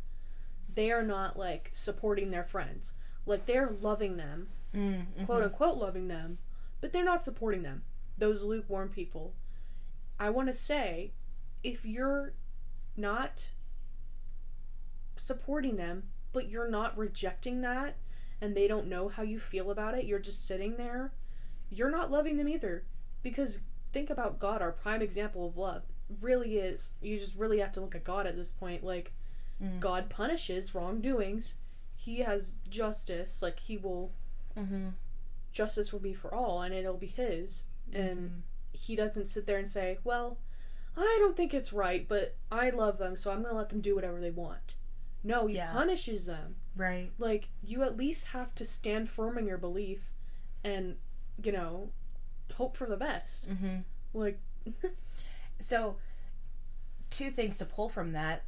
they 0.74 0.90
are 0.90 1.02
not 1.02 1.38
like 1.38 1.70
supporting 1.72 2.30
their 2.30 2.44
friends. 2.44 2.94
Like 3.26 3.46
they're 3.46 3.70
loving 3.70 4.16
them, 4.16 4.48
Mm, 4.74 5.24
quote 5.24 5.42
unquote 5.42 5.78
loving 5.78 6.08
them, 6.08 6.38
but 6.80 6.92
they're 6.92 7.04
not 7.04 7.24
supporting 7.24 7.62
them. 7.62 7.82
Those 8.18 8.42
lukewarm 8.42 8.90
people. 8.90 9.34
I 10.18 10.30
want 10.30 10.48
to 10.48 10.52
say 10.52 11.12
if 11.62 11.84
you're 11.86 12.34
not 12.96 13.50
supporting 15.16 15.76
them, 15.76 16.04
but 16.32 16.48
you're 16.50 16.68
not 16.68 16.96
rejecting 16.98 17.60
that 17.62 17.96
and 18.40 18.54
they 18.56 18.68
don't 18.68 18.86
know 18.88 19.08
how 19.08 19.22
you 19.22 19.40
feel 19.40 19.70
about 19.70 19.96
it, 19.96 20.04
you're 20.04 20.18
just 20.18 20.46
sitting 20.46 20.76
there, 20.76 21.12
you're 21.70 21.90
not 21.90 22.10
loving 22.10 22.36
them 22.36 22.48
either. 22.48 22.84
Because 23.22 23.60
think 23.92 24.10
about 24.10 24.38
God, 24.38 24.62
our 24.62 24.70
prime 24.72 25.02
example 25.02 25.46
of 25.46 25.56
love. 25.56 25.82
Really 26.20 26.56
is. 26.58 26.94
You 27.02 27.18
just 27.18 27.36
really 27.36 27.58
have 27.58 27.72
to 27.72 27.80
look 27.80 27.94
at 27.94 28.04
God 28.04 28.26
at 28.26 28.36
this 28.36 28.52
point. 28.52 28.82
Like, 28.84 29.12
Mm. 29.62 29.80
God 29.80 30.08
punishes 30.08 30.72
wrongdoings. 30.74 31.56
He 31.96 32.20
has 32.20 32.56
justice. 32.68 33.42
Like, 33.42 33.58
He 33.58 33.76
will. 33.76 34.12
Mm-hmm. 34.56 34.90
Justice 35.52 35.92
will 35.92 35.98
be 36.00 36.14
for 36.14 36.32
all, 36.32 36.62
and 36.62 36.72
it'll 36.74 36.96
be 36.96 37.06
His. 37.08 37.64
And 37.92 38.42
He 38.72 38.94
doesn't 38.94 39.26
sit 39.26 39.46
there 39.46 39.58
and 39.58 39.66
say, 39.68 39.98
well, 40.04 40.38
I 40.96 41.16
don't 41.20 41.36
think 41.36 41.54
it's 41.54 41.72
right, 41.72 42.06
but 42.06 42.36
I 42.52 42.70
love 42.70 42.98
them, 42.98 43.16
so 43.16 43.30
I'm 43.32 43.38
going 43.42 43.52
to 43.52 43.58
let 43.58 43.68
them 43.70 43.80
do 43.80 43.94
whatever 43.96 44.20
they 44.20 44.30
want. 44.30 44.76
No, 45.24 45.46
He 45.46 45.56
Yeah. 45.56 45.72
punishes 45.72 46.26
them. 46.26 46.54
right. 46.76 47.10
Like, 47.18 47.48
you 47.64 47.82
at 47.82 47.96
least 47.96 48.26
have 48.26 48.54
to 48.56 48.64
stand 48.64 49.08
firm 49.10 49.36
in 49.38 49.46
your 49.46 49.58
belief 49.58 50.12
and, 50.62 50.96
you 51.42 51.50
know, 51.50 51.90
hope 52.54 52.76
for 52.76 52.86
the 52.86 52.96
best. 52.96 53.50
Mm-hmm. 53.50 53.78
Like, 54.14 54.38
So, 55.60 55.96
two 57.10 57.30
things 57.30 57.56
to 57.58 57.64
pull 57.64 57.88
from 57.88 58.12
that. 58.12 58.44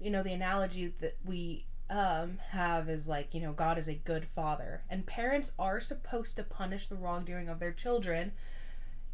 You 0.00 0.10
know, 0.10 0.22
the 0.22 0.32
analogy 0.32 0.92
that 1.00 1.16
we 1.24 1.66
um, 1.90 2.38
have 2.50 2.88
is 2.88 3.06
like, 3.06 3.34
you 3.34 3.40
know, 3.40 3.52
God 3.52 3.78
is 3.78 3.88
a 3.88 3.94
good 3.94 4.24
father, 4.24 4.82
and 4.88 5.06
parents 5.06 5.52
are 5.58 5.80
supposed 5.80 6.36
to 6.36 6.42
punish 6.42 6.86
the 6.86 6.96
wrongdoing 6.96 7.48
of 7.48 7.58
their 7.58 7.72
children. 7.72 8.32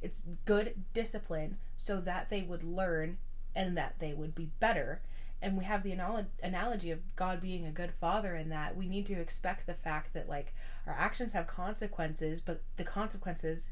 It's 0.02 0.24
good 0.44 0.74
discipline 0.94 1.58
so 1.76 2.00
that 2.00 2.30
they 2.30 2.42
would 2.42 2.62
learn 2.62 3.18
and 3.54 3.76
that 3.76 3.96
they 3.98 4.14
would 4.14 4.34
be 4.34 4.50
better. 4.60 5.02
And 5.42 5.56
we 5.56 5.64
have 5.64 5.82
the 5.82 5.92
anal- 5.92 6.26
analogy 6.42 6.90
of 6.90 7.16
God 7.16 7.40
being 7.40 7.66
a 7.66 7.70
good 7.70 7.92
father, 7.92 8.36
in 8.36 8.50
that 8.50 8.76
we 8.76 8.86
need 8.86 9.06
to 9.06 9.20
expect 9.20 9.66
the 9.66 9.74
fact 9.74 10.12
that, 10.12 10.28
like, 10.28 10.54
our 10.86 10.94
actions 10.94 11.32
have 11.32 11.46
consequences, 11.46 12.40
but 12.40 12.62
the 12.76 12.84
consequences 12.84 13.70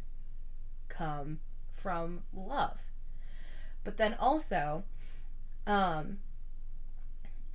come 0.88 1.40
from 1.70 2.22
love. 2.32 2.80
But 3.88 3.96
then 3.96 4.16
also, 4.20 4.84
um, 5.66 6.18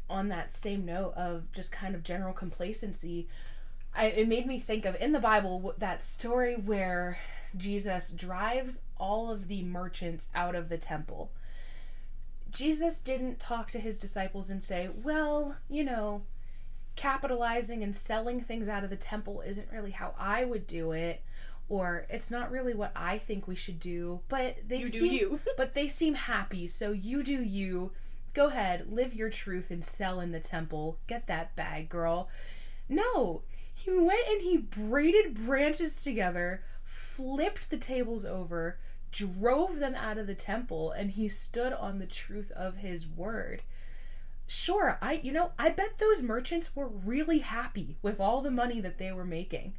on 0.09 0.29
that 0.29 0.51
same 0.51 0.83
note 0.83 1.13
of 1.15 1.51
just 1.51 1.71
kind 1.71 1.93
of 1.93 2.01
general 2.01 2.33
complacency, 2.33 3.27
I, 3.95 4.07
it 4.07 4.27
made 4.27 4.47
me 4.47 4.59
think 4.59 4.85
of 4.85 4.95
in 4.95 5.11
the 5.11 5.19
Bible 5.19 5.75
that 5.77 6.01
story 6.01 6.55
where 6.55 7.19
Jesus 7.55 8.09
drives 8.09 8.81
all 8.97 9.29
of 9.29 9.47
the 9.47 9.61
merchants 9.61 10.29
out 10.33 10.55
of 10.55 10.69
the 10.69 10.77
temple. 10.79 11.29
Jesus 12.49 12.99
didn't 13.01 13.39
talk 13.39 13.69
to 13.69 13.79
his 13.79 13.99
disciples 13.99 14.49
and 14.49 14.63
say, 14.63 14.89
well, 15.03 15.55
you 15.69 15.83
know, 15.83 16.23
capitalizing 16.95 17.83
and 17.83 17.95
selling 17.95 18.41
things 18.41 18.67
out 18.67 18.83
of 18.83 18.89
the 18.89 18.95
temple 18.95 19.41
isn't 19.41 19.71
really 19.71 19.91
how 19.91 20.15
I 20.17 20.45
would 20.45 20.65
do 20.65 20.93
it, 20.93 21.21
or 21.69 22.05
it's 22.09 22.29
not 22.29 22.51
really 22.51 22.73
what 22.73 22.91
I 22.95 23.17
think 23.17 23.47
we 23.47 23.55
should 23.55 23.79
do, 23.79 24.21
but 24.27 24.57
they 24.67 24.79
you 24.79 24.87
do 24.87 24.97
seem 24.99 25.13
you. 25.13 25.39
but 25.57 25.73
they 25.73 25.87
seem 25.87 26.13
happy, 26.15 26.67
so 26.67 26.91
you 26.91 27.23
do 27.23 27.41
you. 27.41 27.91
Go 28.33 28.47
ahead, 28.47 28.91
live 28.91 29.13
your 29.13 29.29
truth 29.29 29.69
and 29.69 29.83
sell 29.83 30.19
in 30.19 30.31
the 30.31 30.39
temple. 30.39 30.97
Get 31.07 31.27
that 31.27 31.55
bag, 31.55 31.89
girl. 31.89 32.29
No, 32.89 33.43
he 33.73 33.91
went 33.91 34.27
and 34.27 34.41
he 34.41 34.57
braided 34.57 35.45
branches 35.45 36.03
together, 36.03 36.63
flipped 36.83 37.69
the 37.69 37.77
tables 37.77 38.25
over, 38.25 38.79
drove 39.11 39.77
them 39.77 39.95
out 39.95 40.17
of 40.17 40.27
the 40.27 40.35
temple, 40.35 40.91
and 40.91 41.11
he 41.11 41.27
stood 41.27 41.73
on 41.73 41.99
the 41.99 42.05
truth 42.05 42.51
of 42.51 42.77
his 42.77 43.07
word. 43.07 43.61
Sure, 44.47 44.97
I 45.01 45.13
you 45.13 45.31
know, 45.31 45.51
I 45.57 45.69
bet 45.69 45.97
those 45.97 46.21
merchants 46.21 46.75
were 46.75 46.87
really 46.87 47.39
happy 47.39 47.97
with 48.01 48.19
all 48.19 48.41
the 48.41 48.51
money 48.51 48.81
that 48.81 48.97
they 48.97 49.11
were 49.11 49.25
making. 49.25 49.75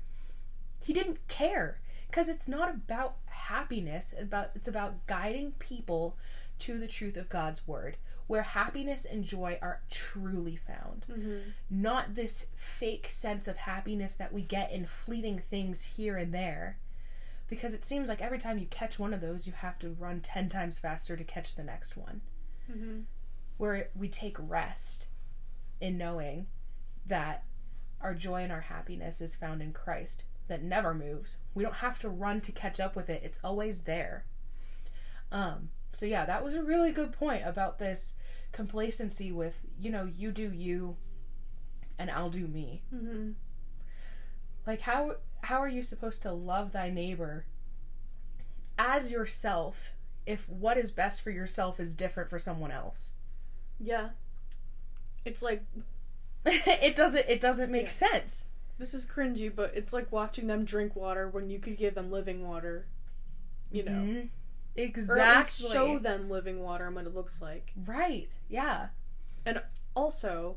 He 0.84 0.92
didn't 0.92 1.26
care 1.28 1.80
because 2.08 2.28
it's 2.28 2.48
not 2.48 2.68
about 2.68 3.16
happiness, 3.24 4.14
about 4.20 4.50
it's 4.54 4.68
about 4.68 5.06
guiding 5.06 5.52
people 5.52 6.16
to 6.58 6.78
the 6.78 6.86
truth 6.86 7.16
of 7.16 7.30
God's 7.30 7.66
word, 7.66 7.96
where 8.26 8.42
happiness 8.42 9.06
and 9.06 9.24
joy 9.24 9.58
are 9.62 9.80
truly 9.90 10.56
found. 10.56 11.06
Mm-hmm. 11.10 11.38
Not 11.70 12.14
this 12.14 12.46
fake 12.54 13.08
sense 13.08 13.48
of 13.48 13.56
happiness 13.56 14.14
that 14.16 14.32
we 14.32 14.42
get 14.42 14.70
in 14.70 14.86
fleeting 14.86 15.38
things 15.38 15.82
here 15.82 16.18
and 16.18 16.32
there. 16.32 16.78
Because 17.48 17.74
it 17.74 17.82
seems 17.82 18.08
like 18.08 18.22
every 18.22 18.38
time 18.38 18.58
you 18.58 18.66
catch 18.66 18.98
one 18.98 19.14
of 19.14 19.20
those, 19.20 19.46
you 19.46 19.52
have 19.54 19.78
to 19.78 19.96
run 19.98 20.20
10 20.20 20.48
times 20.48 20.78
faster 20.78 21.16
to 21.16 21.24
catch 21.24 21.54
the 21.54 21.64
next 21.64 21.96
one. 21.96 22.20
Mm-hmm. 22.70 23.00
Where 23.56 23.88
we 23.94 24.08
take 24.08 24.36
rest 24.38 25.08
in 25.80 25.98
knowing 25.98 26.46
that 27.06 27.44
our 28.00 28.14
joy 28.14 28.42
and 28.42 28.52
our 28.52 28.60
happiness 28.60 29.20
is 29.20 29.34
found 29.34 29.62
in 29.62 29.72
Christ, 29.72 30.24
that 30.48 30.62
never 30.62 30.94
moves. 30.94 31.38
We 31.54 31.62
don't 31.64 31.74
have 31.74 31.98
to 32.00 32.08
run 32.08 32.40
to 32.42 32.52
catch 32.52 32.80
up 32.80 32.96
with 32.96 33.08
it, 33.10 33.22
it's 33.24 33.38
always 33.42 33.82
there. 33.82 34.24
Um, 35.32 35.70
so 35.92 36.06
yeah, 36.06 36.24
that 36.26 36.44
was 36.44 36.54
a 36.54 36.62
really 36.62 36.92
good 36.92 37.12
point 37.12 37.42
about 37.44 37.78
this 37.78 38.14
complacency 38.52 39.32
with, 39.32 39.58
you 39.78 39.90
know, 39.90 40.04
you 40.04 40.30
do 40.32 40.50
you 40.52 40.96
and 41.98 42.10
I'll 42.10 42.30
do 42.30 42.46
me. 42.46 42.82
Mm-hmm. 42.94 43.30
Like 44.66 44.80
how 44.80 45.16
how 45.42 45.58
are 45.60 45.68
you 45.68 45.82
supposed 45.82 46.22
to 46.22 46.32
love 46.32 46.72
thy 46.72 46.88
neighbor 46.90 47.44
as 48.78 49.10
yourself 49.10 49.92
if 50.26 50.48
what 50.48 50.76
is 50.78 50.90
best 50.90 51.20
for 51.22 51.30
yourself 51.30 51.78
is 51.78 51.94
different 51.94 52.30
for 52.30 52.38
someone 52.38 52.70
else? 52.70 53.12
Yeah. 53.78 54.10
It's 55.24 55.42
like 55.42 55.62
it 56.46 56.96
doesn't 56.96 57.26
it 57.28 57.40
doesn't 57.40 57.70
make 57.70 57.84
Yeah. 57.84 57.88
sense. 57.88 58.46
This 58.78 58.94
is 58.94 59.06
cringy, 59.06 59.54
but 59.54 59.72
it's 59.74 59.92
like 59.92 60.10
watching 60.12 60.46
them 60.46 60.64
drink 60.64 60.96
water 60.96 61.28
when 61.28 61.48
you 61.50 61.58
could 61.58 61.76
give 61.76 61.94
them 61.94 62.10
living 62.10 62.46
water. 62.46 62.86
You 63.70 63.82
know. 63.84 63.92
Mhm. 63.92 64.24
At 64.76 64.82
Exactly. 64.82 65.70
show 65.70 65.98
them 66.00 66.28
living 66.28 66.60
water 66.60 66.86
and 66.86 66.96
what 66.96 67.06
it 67.06 67.14
looks 67.14 67.40
like. 67.40 67.72
right. 67.86 68.36
Yeah. 68.48 68.88
And 69.46 69.62
also, 69.94 70.56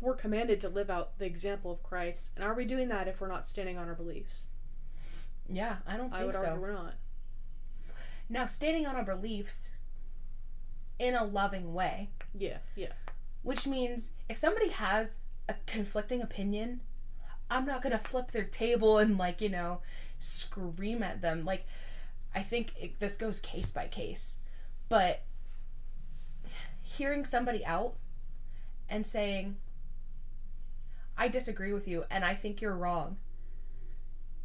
we're 0.00 0.14
commanded 0.14 0.60
to 0.60 0.68
live 0.68 0.90
out 0.90 1.18
the 1.18 1.26
example 1.26 1.72
of 1.72 1.82
Christ. 1.82 2.30
And 2.36 2.44
are 2.44 2.54
we 2.54 2.64
doing 2.64 2.88
that 2.88 3.08
if 3.08 3.20
we're 3.20 3.26
not 3.28 3.44
standing 3.46 3.78
on 3.78 3.88
our 3.88 3.94
beliefs? 3.94 4.48
Yeah, 5.48 5.78
I 5.86 5.96
don't 5.96 6.10
think 6.10 6.22
I 6.22 6.24
would 6.24 6.34
so. 6.34 6.46
argue 6.46 6.60
we're 6.62 6.72
not. 6.72 6.94
Now, 8.28 8.46
standing 8.46 8.86
on 8.86 8.96
our 8.96 9.04
beliefs 9.04 9.70
in 10.98 11.14
a 11.14 11.24
loving 11.24 11.74
way, 11.74 12.10
Yeah, 12.34 12.58
yeah. 12.74 12.92
which 13.42 13.66
means 13.66 14.12
if 14.28 14.36
somebody 14.36 14.68
has 14.68 15.18
a 15.48 15.54
conflicting 15.66 16.22
opinion, 16.22 16.80
I'm 17.50 17.64
not 17.64 17.82
to 17.92 17.98
flip 17.98 18.32
their 18.32 18.44
table 18.44 18.98
and, 18.98 19.16
like, 19.16 19.40
you 19.40 19.48
know, 19.48 19.80
scream 20.18 21.02
at 21.02 21.20
them. 21.20 21.44
Like, 21.44 21.64
I 22.34 22.42
think 22.42 22.72
it, 22.78 23.00
this 23.00 23.16
goes 23.16 23.40
case 23.40 23.70
by 23.70 23.86
case. 23.86 24.38
But 24.88 25.22
hearing 26.82 27.24
somebody 27.24 27.64
out 27.64 27.94
and 28.88 29.06
saying, 29.06 29.56
I 31.16 31.28
disagree 31.28 31.72
with 31.72 31.88
you 31.88 32.04
and 32.10 32.24
I 32.24 32.34
think 32.34 32.60
you're 32.60 32.76
wrong. 32.76 33.16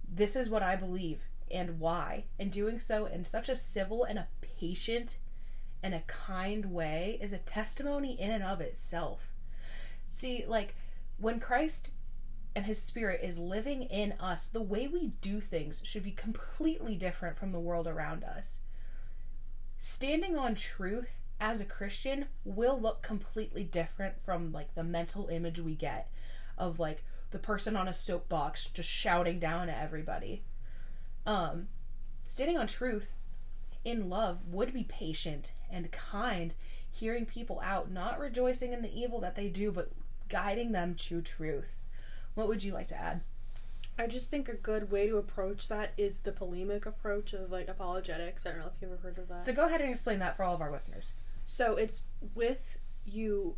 This 0.08 0.36
is 0.36 0.50
what 0.50 0.64
I 0.64 0.76
believe 0.76 1.22
and 1.52 1.80
why. 1.80 2.26
And 2.40 2.52
doing 2.52 2.80
so 2.80 3.06
in 3.06 3.24
such 3.24 3.50
a 3.50 3.56
civil 3.56 4.04
and 4.04 4.18
a 4.18 4.28
patient 4.42 5.18
and 5.84 5.94
a 5.94 6.04
kind 6.08 6.66
way 6.66 7.18
is 7.22 7.34
a 7.34 7.40
testimony 7.40 8.20
in 8.20 8.32
and 8.32 8.44
of 8.44 8.62
itself. 8.62 9.34
See, 10.08 10.46
like, 10.48 10.76
when 11.18 11.40
Christ 11.40 11.92
and 12.56 12.66
his 12.66 12.82
spirit 12.82 13.22
is 13.24 13.38
living 13.38 13.84
in 13.84 14.12
us, 14.14 14.48
the 14.48 14.62
way 14.62 14.88
we 14.88 15.08
do 15.22 15.40
things 15.40 15.82
should 15.86 16.04
be 16.04 16.12
completely 16.12 16.96
different 16.96 17.38
from 17.38 17.52
the 17.52 17.60
world 17.60 17.88
around 17.88 18.24
us. 18.24 18.62
Standing 19.78 20.38
on 20.38 20.56
truth 20.56 21.20
as 21.40 21.62
a 21.62 21.66
Christian 21.66 22.28
will 22.44 22.80
look 22.80 23.02
completely 23.02 23.64
different 23.64 24.22
from 24.24 24.52
like 24.52 24.76
the 24.76 24.84
mental 24.84 25.28
image 25.30 25.60
we 25.60 25.76
get 25.76 26.10
of 26.58 26.78
like 26.78 27.04
the 27.32 27.40
person 27.40 27.76
on 27.76 27.88
a 27.88 27.94
soapbox 27.94 28.68
just 28.68 28.90
shouting 28.90 29.40
down 29.40 29.70
at 29.70 29.82
everybody. 29.82 30.44
Um 31.26 31.70
standing 32.28 32.58
on 32.58 32.68
truth 32.68 33.14
in 33.84 34.10
love 34.10 34.46
would 34.46 34.74
be 34.74 34.84
patient 34.84 35.54
and 35.70 35.92
kind, 35.92 36.54
hearing 36.90 37.26
people 37.26 37.60
out, 37.62 37.90
not 37.90 38.20
rejoicing 38.20 38.74
in 38.74 38.82
the 38.82 39.00
evil 39.00 39.20
that 39.22 39.36
they 39.36 39.50
do, 39.50 39.72
but 39.72 39.92
guiding 40.28 40.72
them 40.72 40.94
to 40.96 41.22
truth. 41.22 41.76
What 42.36 42.48
would 42.48 42.64
you 42.64 42.74
like 42.74 42.88
to 42.88 42.98
add? 42.98 43.22
I 44.00 44.08
just 44.08 44.32
think 44.32 44.50
a 44.50 44.54
good 44.54 44.90
way 44.90 45.08
to 45.08 45.18
approach 45.18 45.68
that 45.68 45.92
is 45.98 46.22
the 46.22 46.32
polemic 46.32 46.86
approach 46.86 47.34
of 47.34 47.52
like 47.52 47.68
apologetics. 47.68 48.46
I 48.46 48.52
don't 48.52 48.60
know 48.60 48.68
if 48.68 48.82
you've 48.82 48.92
ever 48.92 49.02
heard 49.02 49.18
of 49.18 49.28
that. 49.28 49.42
So 49.42 49.54
go 49.54 49.66
ahead 49.66 49.82
and 49.82 49.90
explain 49.90 50.20
that 50.20 50.36
for 50.36 50.44
all 50.44 50.56
of 50.56 50.62
our 50.62 50.72
listeners. 50.72 51.14
So 51.46 51.76
it's 51.76 52.04
with 52.34 52.80
you. 53.06 53.56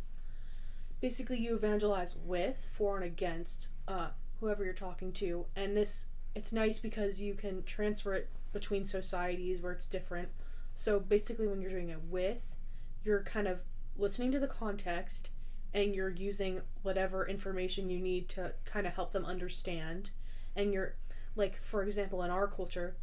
Basically, 1.00 1.38
you 1.38 1.54
evangelize 1.54 2.16
with, 2.24 2.66
for, 2.74 2.96
and 2.96 3.04
against 3.04 3.68
uh, 3.88 4.08
whoever 4.40 4.64
you're 4.64 4.72
talking 4.72 5.12
to, 5.12 5.46
and 5.54 5.76
this 5.76 6.06
it's 6.34 6.52
nice 6.52 6.78
because 6.78 7.20
you 7.20 7.34
can 7.34 7.62
transfer 7.64 8.14
it 8.14 8.28
between 8.52 8.84
societies 8.84 9.60
where 9.60 9.72
it's 9.72 9.86
different. 9.86 10.28
So 10.74 10.98
basically, 10.98 11.46
when 11.46 11.60
you're 11.60 11.70
doing 11.70 11.90
it 11.90 12.02
with, 12.10 12.54
you're 13.02 13.22
kind 13.22 13.46
of 13.46 13.60
listening 13.96 14.32
to 14.32 14.40
the 14.40 14.48
context, 14.48 15.30
and 15.74 15.94
you're 15.94 16.10
using 16.10 16.60
whatever 16.82 17.26
information 17.26 17.90
you 17.90 17.98
need 18.00 18.28
to 18.30 18.52
kind 18.64 18.86
of 18.86 18.94
help 18.94 19.10
them 19.12 19.24
understand, 19.26 20.10
and 20.56 20.72
you're 20.72 20.94
like, 21.36 21.60
for 21.62 21.82
example, 21.82 22.22
in 22.22 22.30
our 22.30 22.46
culture, 22.46 22.96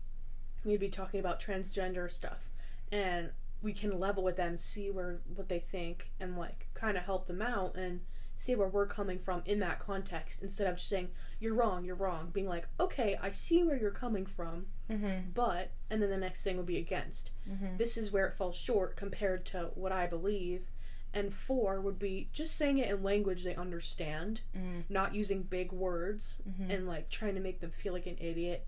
we'd 0.63 0.79
be 0.79 0.89
talking 0.89 1.19
about 1.19 1.39
transgender 1.41 2.09
stuff, 2.09 2.49
and 2.91 3.29
we 3.61 3.73
can 3.73 3.99
level 3.99 4.23
with 4.23 4.37
them, 4.37 4.57
see 4.57 4.89
where 4.89 5.19
what 5.35 5.49
they 5.49 5.59
think, 5.59 6.09
and 6.19 6.37
like 6.37 6.67
kind 6.73 6.97
of 6.97 7.03
help 7.03 7.27
them 7.27 7.41
out 7.41 7.75
and 7.75 7.99
see 8.37 8.55
where 8.55 8.69
we're 8.69 8.87
coming 8.87 9.19
from 9.19 9.43
in 9.45 9.59
that 9.59 9.77
context 9.77 10.41
instead 10.41 10.65
of 10.65 10.75
just 10.77 10.89
saying 10.89 11.07
you're 11.39 11.53
wrong, 11.53 11.85
you're 11.85 11.95
wrong, 11.95 12.31
being 12.33 12.47
like, 12.47 12.67
okay, 12.79 13.15
I 13.21 13.29
see 13.31 13.63
where 13.63 13.77
you're 13.77 13.91
coming 13.91 14.25
from, 14.25 14.65
Mm-hmm. 14.89 15.29
but 15.33 15.71
and 15.89 16.01
then 16.01 16.09
the 16.09 16.17
next 16.17 16.43
thing 16.43 16.57
would 16.57 16.65
be 16.65 16.77
against. 16.77 17.31
Mm-hmm. 17.49 17.77
This 17.77 17.95
is 17.97 18.11
where 18.11 18.27
it 18.27 18.35
falls 18.35 18.55
short 18.57 18.95
compared 18.97 19.45
to 19.47 19.69
what 19.75 19.91
I 19.93 20.05
believe. 20.07 20.69
And 21.13 21.33
for 21.33 21.81
would 21.81 21.99
be 21.99 22.29
just 22.31 22.55
saying 22.55 22.77
it 22.77 22.89
in 22.89 23.03
language 23.03 23.43
they 23.43 23.55
understand, 23.55 24.41
Mm. 24.55 24.83
not 24.89 25.13
using 25.13 25.43
big 25.43 25.71
words 25.71 26.41
Mm-hmm. 26.47 26.71
and 26.71 26.87
like 26.87 27.09
trying 27.09 27.35
to 27.35 27.41
make 27.41 27.59
them 27.59 27.71
feel 27.71 27.93
like 27.93 28.07
an 28.07 28.17
idiot. 28.19 28.65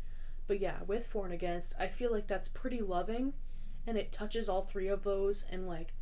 But 0.47 0.59
yeah, 0.59 0.81
with 0.87 1.07
for 1.07 1.23
and 1.25 1.33
against, 1.33 1.73
I 1.79 1.87
feel 1.87 2.11
like 2.11 2.27
that's 2.27 2.49
pretty 2.49 2.81
loving 2.81 3.33
and 3.87 3.97
it 3.97 4.11
touches 4.11 4.49
all 4.49 4.61
three 4.61 4.87
of 4.89 5.03
those 5.03 5.45
and 5.49 5.67
like 5.67 5.93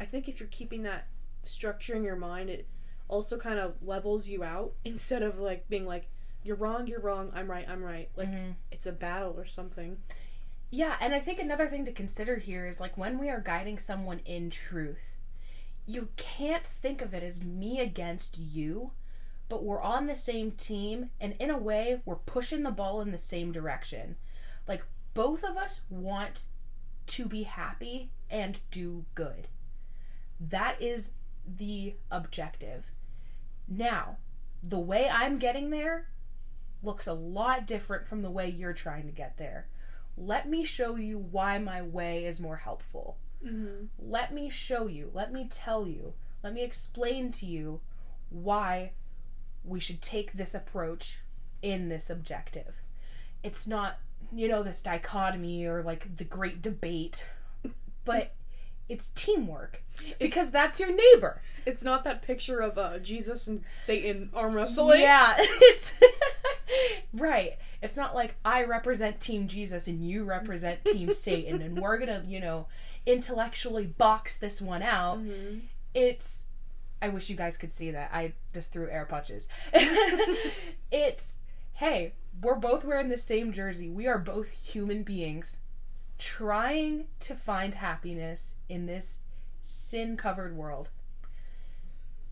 I 0.00 0.06
think 0.06 0.28
if 0.28 0.40
you're 0.40 0.48
keeping 0.48 0.82
that 0.84 1.06
structure 1.44 1.94
in 1.94 2.02
your 2.04 2.16
mind, 2.16 2.48
it 2.48 2.66
also 3.08 3.36
kind 3.38 3.58
of 3.58 3.74
levels 3.82 4.28
you 4.28 4.42
out 4.42 4.72
instead 4.84 5.22
of 5.22 5.38
like 5.38 5.68
being 5.68 5.84
like 5.86 6.08
you're 6.42 6.56
wrong, 6.56 6.86
you're 6.86 7.00
wrong, 7.00 7.30
I'm 7.34 7.50
right, 7.50 7.68
I'm 7.68 7.82
right. 7.82 8.08
Like 8.16 8.30
Mhm. 8.30 8.54
it's 8.72 8.86
a 8.86 8.92
battle 8.92 9.34
or 9.36 9.44
something. 9.44 9.98
Yeah, 10.70 10.96
and 11.00 11.12
I 11.12 11.20
think 11.20 11.38
another 11.40 11.66
thing 11.68 11.84
to 11.84 11.92
consider 11.92 12.36
here 12.36 12.66
is 12.66 12.80
like 12.80 12.96
when 12.96 13.18
we 13.18 13.28
are 13.28 13.40
guiding 13.40 13.78
someone 13.78 14.20
in 14.20 14.48
truth, 14.50 15.16
you 15.86 16.08
can't 16.16 16.66
think 16.66 17.02
of 17.02 17.14
it 17.14 17.22
as 17.22 17.44
me 17.44 17.80
against 17.80 18.38
you, 18.38 18.92
but 19.48 19.64
we're 19.64 19.82
on 19.82 20.06
the 20.06 20.14
same 20.14 20.52
team, 20.52 21.10
and 21.20 21.34
in 21.40 21.50
a 21.50 21.58
way, 21.58 22.00
we're 22.04 22.16
pushing 22.16 22.62
the 22.62 22.70
ball 22.70 23.00
in 23.00 23.10
the 23.10 23.18
same 23.18 23.50
direction. 23.50 24.16
Like, 24.68 24.84
both 25.14 25.42
of 25.42 25.56
us 25.56 25.80
want 25.90 26.46
to 27.08 27.26
be 27.26 27.42
happy 27.42 28.10
and 28.30 28.60
do 28.70 29.04
good. 29.14 29.48
That 30.38 30.80
is 30.80 31.10
the 31.44 31.96
objective. 32.10 32.92
Now, 33.66 34.18
the 34.62 34.78
way 34.78 35.08
I'm 35.08 35.38
getting 35.38 35.70
there 35.70 36.08
looks 36.82 37.06
a 37.06 37.12
lot 37.12 37.66
different 37.66 38.06
from 38.06 38.22
the 38.22 38.30
way 38.30 38.48
you're 38.48 38.72
trying 38.72 39.06
to 39.06 39.12
get 39.12 39.36
there. 39.36 39.66
Let 40.16 40.48
me 40.48 40.64
show 40.64 40.96
you 40.96 41.18
why 41.18 41.58
my 41.58 41.82
way 41.82 42.24
is 42.24 42.40
more 42.40 42.56
helpful. 42.56 43.18
Mm-hmm. 43.44 43.86
Let 43.98 44.32
me 44.32 44.50
show 44.50 44.86
you, 44.86 45.10
let 45.14 45.32
me 45.32 45.46
tell 45.48 45.86
you, 45.86 46.14
let 46.42 46.52
me 46.52 46.62
explain 46.62 47.30
to 47.32 47.46
you 47.46 47.80
why 48.30 48.92
we 49.64 49.80
should 49.80 50.00
take 50.00 50.32
this 50.32 50.54
approach 50.54 51.18
in 51.62 51.88
this 51.88 52.10
objective. 52.10 52.82
It's 53.42 53.66
not, 53.66 53.98
you 54.32 54.48
know, 54.48 54.62
this 54.62 54.82
dichotomy 54.82 55.66
or 55.66 55.82
like 55.82 56.16
the 56.16 56.24
great 56.24 56.62
debate, 56.62 57.26
but 58.04 58.32
it's 58.88 59.08
teamwork 59.14 59.82
because 60.18 60.50
that's 60.50 60.80
your 60.80 60.94
neighbor. 60.94 61.40
It's 61.64 61.84
not 61.84 62.04
that 62.04 62.22
picture 62.22 62.58
of 62.58 62.76
uh, 62.76 62.98
Jesus 62.98 63.46
and 63.46 63.62
Satan 63.70 64.30
arm 64.34 64.54
wrestling. 64.54 65.00
Yeah, 65.00 65.34
it's 65.38 65.92
right. 67.14 67.56
It's 67.82 67.96
not 67.96 68.14
like 68.14 68.34
I 68.44 68.64
represent 68.64 69.20
Team 69.20 69.46
Jesus 69.46 69.86
and 69.86 70.06
you 70.06 70.24
represent 70.24 70.84
Team 70.84 71.12
Satan, 71.12 71.62
and 71.62 71.80
we're 71.80 71.98
gonna, 71.98 72.22
you 72.26 72.40
know, 72.40 72.66
intellectually 73.06 73.86
box 73.86 74.36
this 74.36 74.60
one 74.60 74.82
out. 74.82 75.18
hmm 75.18 75.58
It's. 75.94 76.44
I 77.02 77.08
wish 77.08 77.30
you 77.30 77.36
guys 77.36 77.56
could 77.56 77.72
see 77.72 77.90
that. 77.92 78.10
I 78.12 78.34
just 78.52 78.72
threw 78.72 78.88
air 78.90 79.06
punches. 79.06 79.48
it's. 80.92 81.38
Hey, 81.72 82.12
we're 82.42 82.56
both 82.56 82.84
wearing 82.84 83.08
the 83.08 83.16
same 83.16 83.52
jersey. 83.52 83.88
We 83.88 84.06
are 84.06 84.18
both 84.18 84.50
human 84.50 85.02
beings 85.02 85.58
trying 86.18 87.06
to 87.20 87.34
find 87.34 87.74
happiness 87.74 88.56
in 88.68 88.84
this 88.84 89.20
sin 89.62 90.16
covered 90.16 90.54
world. 90.54 90.90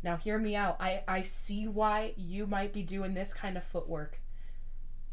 Now, 0.02 0.16
hear 0.16 0.38
me 0.38 0.54
out. 0.54 0.76
I, 0.80 1.02
I 1.08 1.22
see 1.22 1.66
why 1.66 2.12
you 2.16 2.46
might 2.46 2.72
be 2.72 2.82
doing 2.82 3.14
this 3.14 3.32
kind 3.34 3.56
of 3.56 3.64
footwork, 3.64 4.20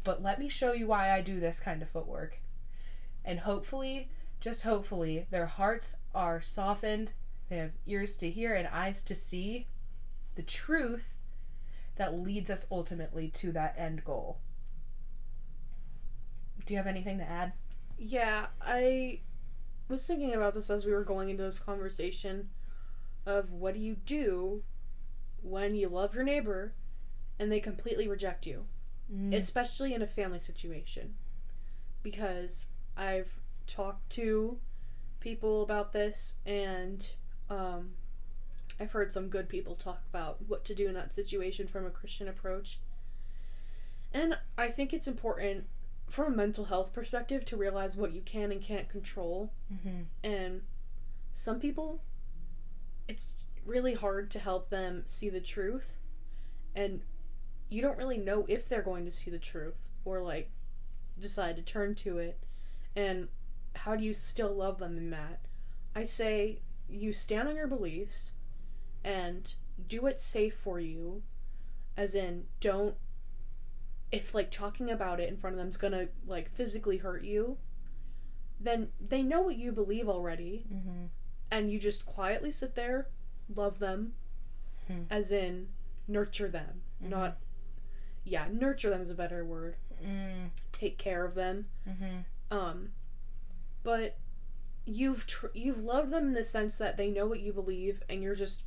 but 0.06 0.22
let 0.22 0.38
me 0.38 0.48
show 0.48 0.72
you 0.72 0.86
why 0.86 1.10
I 1.10 1.20
do 1.20 1.40
this 1.40 1.58
kind 1.58 1.82
of 1.82 1.90
footwork. 1.90 2.38
And 3.24 3.40
hopefully, 3.40 4.08
just 4.38 4.62
hopefully, 4.62 5.26
their 5.30 5.46
hearts 5.46 5.96
are 6.14 6.40
softened, 6.40 7.10
they 7.48 7.56
have 7.56 7.72
ears 7.86 8.16
to 8.18 8.30
hear 8.30 8.54
and 8.54 8.68
eyes 8.68 9.02
to 9.02 9.16
see 9.16 9.66
the 10.36 10.44
truth 10.44 11.12
that 11.96 12.20
leads 12.20 12.50
us 12.50 12.68
ultimately 12.70 13.28
to 13.30 13.50
that 13.50 13.74
end 13.76 14.04
goal. 14.04 14.38
Do 16.64 16.74
you 16.74 16.78
have 16.78 16.86
anything 16.86 17.18
to 17.18 17.28
add? 17.28 17.52
Yeah, 17.98 18.46
I 18.60 19.22
was 19.88 20.06
thinking 20.06 20.34
about 20.34 20.54
this 20.54 20.70
as 20.70 20.86
we 20.86 20.92
were 20.92 21.02
going 21.02 21.30
into 21.30 21.42
this 21.42 21.58
conversation 21.58 22.48
of 23.26 23.50
what 23.50 23.74
do 23.74 23.80
you 23.80 23.96
do 23.96 24.62
when 25.42 25.74
you 25.74 25.88
love 25.88 26.14
your 26.14 26.22
neighbor 26.22 26.74
and 27.40 27.50
they 27.50 27.58
completely 27.58 28.06
reject 28.06 28.46
you? 28.46 28.66
Mm. 29.12 29.34
especially 29.34 29.94
in 29.94 30.02
a 30.02 30.06
family 30.06 30.38
situation. 30.38 31.14
Because 32.02 32.66
I've 32.96 33.30
talked 33.66 34.10
to 34.10 34.58
people 35.20 35.62
about 35.62 35.92
this 35.92 36.36
and 36.44 37.08
um, 37.48 37.92
I've 38.78 38.90
heard 38.90 39.10
some 39.12 39.28
good 39.28 39.48
people 39.48 39.74
talk 39.74 40.02
about 40.08 40.38
what 40.46 40.64
to 40.64 40.74
do 40.74 40.88
in 40.88 40.94
that 40.94 41.12
situation 41.12 41.66
from 41.66 41.86
a 41.86 41.90
Christian 41.90 42.28
approach. 42.28 42.78
And 44.12 44.36
I 44.56 44.68
think 44.68 44.92
it's 44.92 45.06
important 45.06 45.66
from 46.08 46.32
a 46.32 46.36
mental 46.36 46.64
health 46.64 46.92
perspective 46.92 47.44
to 47.46 47.56
realize 47.56 47.96
what 47.96 48.12
you 48.12 48.20
can 48.22 48.52
and 48.52 48.60
can't 48.60 48.88
control. 48.88 49.50
hmm 49.82 50.02
And 50.22 50.62
some 51.32 51.58
people, 51.58 52.00
it's 53.08 53.34
really 53.64 53.94
hard 53.94 54.30
to 54.30 54.38
help 54.38 54.70
them 54.70 55.02
see 55.06 55.28
the 55.28 55.40
truth. 55.40 55.96
And 56.74 57.02
you 57.68 57.82
don't 57.82 57.98
really 57.98 58.18
know 58.18 58.44
if 58.48 58.68
they're 58.68 58.82
going 58.82 59.04
to 59.04 59.10
see 59.10 59.30
the 59.30 59.38
truth 59.38 59.88
or 60.04 60.22
like 60.22 60.50
decide 61.18 61.56
to 61.56 61.62
turn 61.62 61.94
to 61.96 62.18
it. 62.18 62.38
And 62.94 63.28
how 63.74 63.96
do 63.96 64.04
you 64.04 64.12
still 64.12 64.54
love 64.54 64.78
them 64.78 64.96
in 64.96 65.10
that? 65.10 65.40
I 65.94 66.04
say 66.04 66.60
you 66.88 67.12
stand 67.12 67.48
on 67.48 67.56
your 67.56 67.66
beliefs 67.66 68.32
and 69.04 69.52
do 69.88 70.02
what's 70.02 70.22
safe 70.22 70.54
for 70.56 70.78
you. 70.80 71.22
As 71.96 72.14
in, 72.14 72.44
don't. 72.60 72.94
If 74.12 74.34
like 74.34 74.50
talking 74.50 74.90
about 74.90 75.18
it 75.20 75.28
in 75.28 75.36
front 75.36 75.54
of 75.54 75.58
them 75.58 75.68
is 75.68 75.76
gonna 75.76 76.08
like 76.26 76.48
physically 76.50 76.98
hurt 76.98 77.24
you, 77.24 77.56
then 78.60 78.88
they 79.00 79.22
know 79.22 79.42
what 79.42 79.56
you 79.56 79.72
believe 79.72 80.08
already 80.08 80.64
hmm 80.68 81.06
and 81.48 81.70
you 81.70 81.78
just 81.78 82.04
quietly 82.06 82.50
sit 82.50 82.74
there, 82.74 83.06
love 83.54 83.78
them, 83.78 84.12
Hmm. 84.88 85.02
as 85.10 85.30
in 85.30 85.68
nurture 86.08 86.48
them. 86.48 86.82
Mhm. 87.00 87.08
Not, 87.10 87.38
yeah, 88.26 88.48
nurture 88.50 88.90
them 88.90 89.00
is 89.00 89.10
a 89.10 89.14
better 89.14 89.44
word. 89.44 89.76
Mm. 90.04 90.50
Take 90.72 90.98
care 90.98 91.24
of 91.24 91.34
them. 91.34 91.66
hmm 91.86 92.18
Um, 92.50 92.92
but 93.84 94.18
you've 94.84 95.26
tr- 95.26 95.54
you've 95.54 95.78
loved 95.82 96.10
them 96.10 96.28
in 96.28 96.34
the 96.34 96.44
sense 96.44 96.76
that 96.76 96.96
they 96.96 97.08
know 97.08 97.26
what 97.26 97.40
you 97.40 97.52
believe, 97.52 98.02
and 98.10 98.22
you're 98.22 98.34
just 98.34 98.64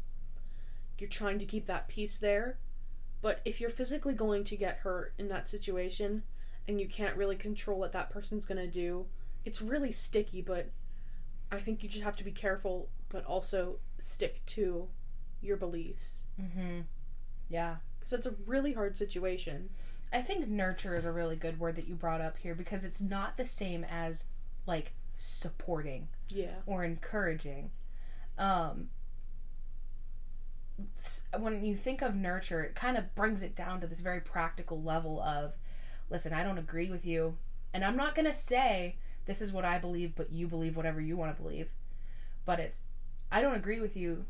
you're 0.97 1.09
trying 1.09 1.37
to 1.39 1.45
keep 1.45 1.65
that 1.65 1.87
peace 1.89 2.17
there. 2.17 2.57
But 3.21 3.41
if 3.43 3.59
you're 3.59 3.69
physically 3.69 4.13
going 4.13 4.45
to 4.45 4.55
get 4.55 4.77
hurt 4.77 5.13
in 5.17 5.27
that 5.27 5.49
situation, 5.49 6.23
and 6.67 6.79
you 6.79 6.87
can't 6.87 7.17
really 7.17 7.35
control 7.35 7.77
what 7.79 7.91
that 7.91 8.09
person's 8.09 8.45
gonna 8.45 8.67
do, 8.67 9.05
it's 9.43 9.61
really 9.61 9.91
sticky. 9.91 10.41
But 10.41 10.69
I 11.51 11.59
think 11.59 11.83
you 11.83 11.89
just 11.89 12.03
have 12.03 12.15
to 12.17 12.23
be 12.23 12.31
careful, 12.31 12.89
but 13.09 13.25
also 13.25 13.79
stick 13.97 14.41
to 14.45 14.87
your 15.41 15.57
beliefs 15.57 16.27
hmm 16.37 16.81
Yeah. 17.49 17.77
Because 18.09 18.25
it's 18.25 18.35
a 18.35 18.41
really 18.45 18.73
hard 18.73 18.97
situation. 18.97 19.69
I 20.11 20.21
think 20.21 20.47
nurture 20.47 20.95
is 20.95 21.05
a 21.05 21.11
really 21.11 21.35
good 21.35 21.59
word 21.59 21.75
that 21.75 21.87
you 21.87 21.93
brought 21.95 22.21
up 22.21 22.37
here 22.37 22.55
because 22.55 22.83
it's 22.83 23.01
not 23.01 23.37
the 23.37 23.45
same 23.45 23.83
as 23.83 24.25
like 24.65 24.93
supporting 25.17 26.07
Yeah. 26.29 26.55
or 26.65 26.83
encouraging. 26.83 27.69
Um, 28.37 28.89
when 31.37 31.63
you 31.63 31.75
think 31.75 32.01
of 32.01 32.15
nurture, 32.15 32.63
it 32.63 32.73
kind 32.73 32.97
of 32.97 33.13
brings 33.13 33.43
it 33.43 33.55
down 33.55 33.81
to 33.81 33.87
this 33.87 33.99
very 33.99 34.21
practical 34.21 34.81
level 34.81 35.21
of, 35.21 35.55
listen, 36.09 36.33
I 36.33 36.43
don't 36.43 36.57
agree 36.57 36.89
with 36.89 37.05
you, 37.05 37.37
and 37.73 37.83
I'm 37.83 37.97
not 37.97 38.15
gonna 38.15 38.33
say 38.33 38.95
this 39.25 39.41
is 39.41 39.51
what 39.51 39.65
I 39.65 39.77
believe, 39.77 40.15
but 40.15 40.31
you 40.31 40.47
believe 40.47 40.77
whatever 40.77 41.01
you 41.01 41.15
want 41.17 41.35
to 41.35 41.41
believe. 41.41 41.69
But 42.45 42.59
it's, 42.59 42.81
I 43.31 43.41
don't 43.41 43.55
agree 43.55 43.79
with 43.81 43.95
you. 43.95 44.25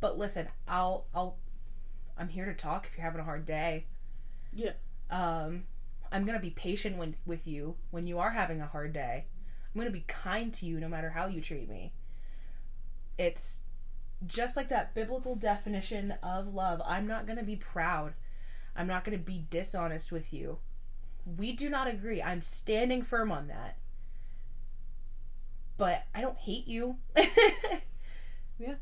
But 0.00 0.18
listen, 0.18 0.48
I'll, 0.66 1.04
I'll, 1.14 1.36
I'm 2.16 2.28
here 2.28 2.44
to 2.44 2.54
talk 2.54 2.86
if 2.86 2.96
you're 2.96 3.04
having 3.04 3.20
a 3.20 3.24
hard 3.24 3.44
day. 3.44 3.86
Yeah. 4.52 4.72
Um, 5.10 5.64
I'm 6.12 6.24
gonna 6.24 6.40
be 6.40 6.50
patient 6.50 6.96
when, 6.98 7.16
with 7.26 7.46
you 7.46 7.76
when 7.90 8.06
you 8.06 8.18
are 8.18 8.30
having 8.30 8.60
a 8.60 8.66
hard 8.66 8.92
day. 8.92 9.26
I'm 9.74 9.80
gonna 9.80 9.90
be 9.90 10.04
kind 10.06 10.52
to 10.54 10.66
you 10.66 10.80
no 10.80 10.88
matter 10.88 11.10
how 11.10 11.26
you 11.26 11.40
treat 11.40 11.68
me. 11.68 11.92
It's 13.18 13.60
just 14.26 14.56
like 14.56 14.68
that 14.68 14.94
biblical 14.94 15.34
definition 15.34 16.12
of 16.22 16.48
love. 16.48 16.82
I'm 16.84 17.06
not 17.06 17.26
gonna 17.26 17.44
be 17.44 17.56
proud. 17.56 18.14
I'm 18.76 18.86
not 18.86 19.04
gonna 19.04 19.18
be 19.18 19.46
dishonest 19.50 20.12
with 20.12 20.32
you. 20.32 20.58
We 21.36 21.52
do 21.52 21.68
not 21.68 21.86
agree. 21.86 22.22
I'm 22.22 22.40
standing 22.40 23.02
firm 23.02 23.30
on 23.30 23.48
that. 23.48 23.76
But 25.76 26.02
I 26.14 26.20
don't 26.20 26.38
hate 26.38 26.66
you. 26.66 26.96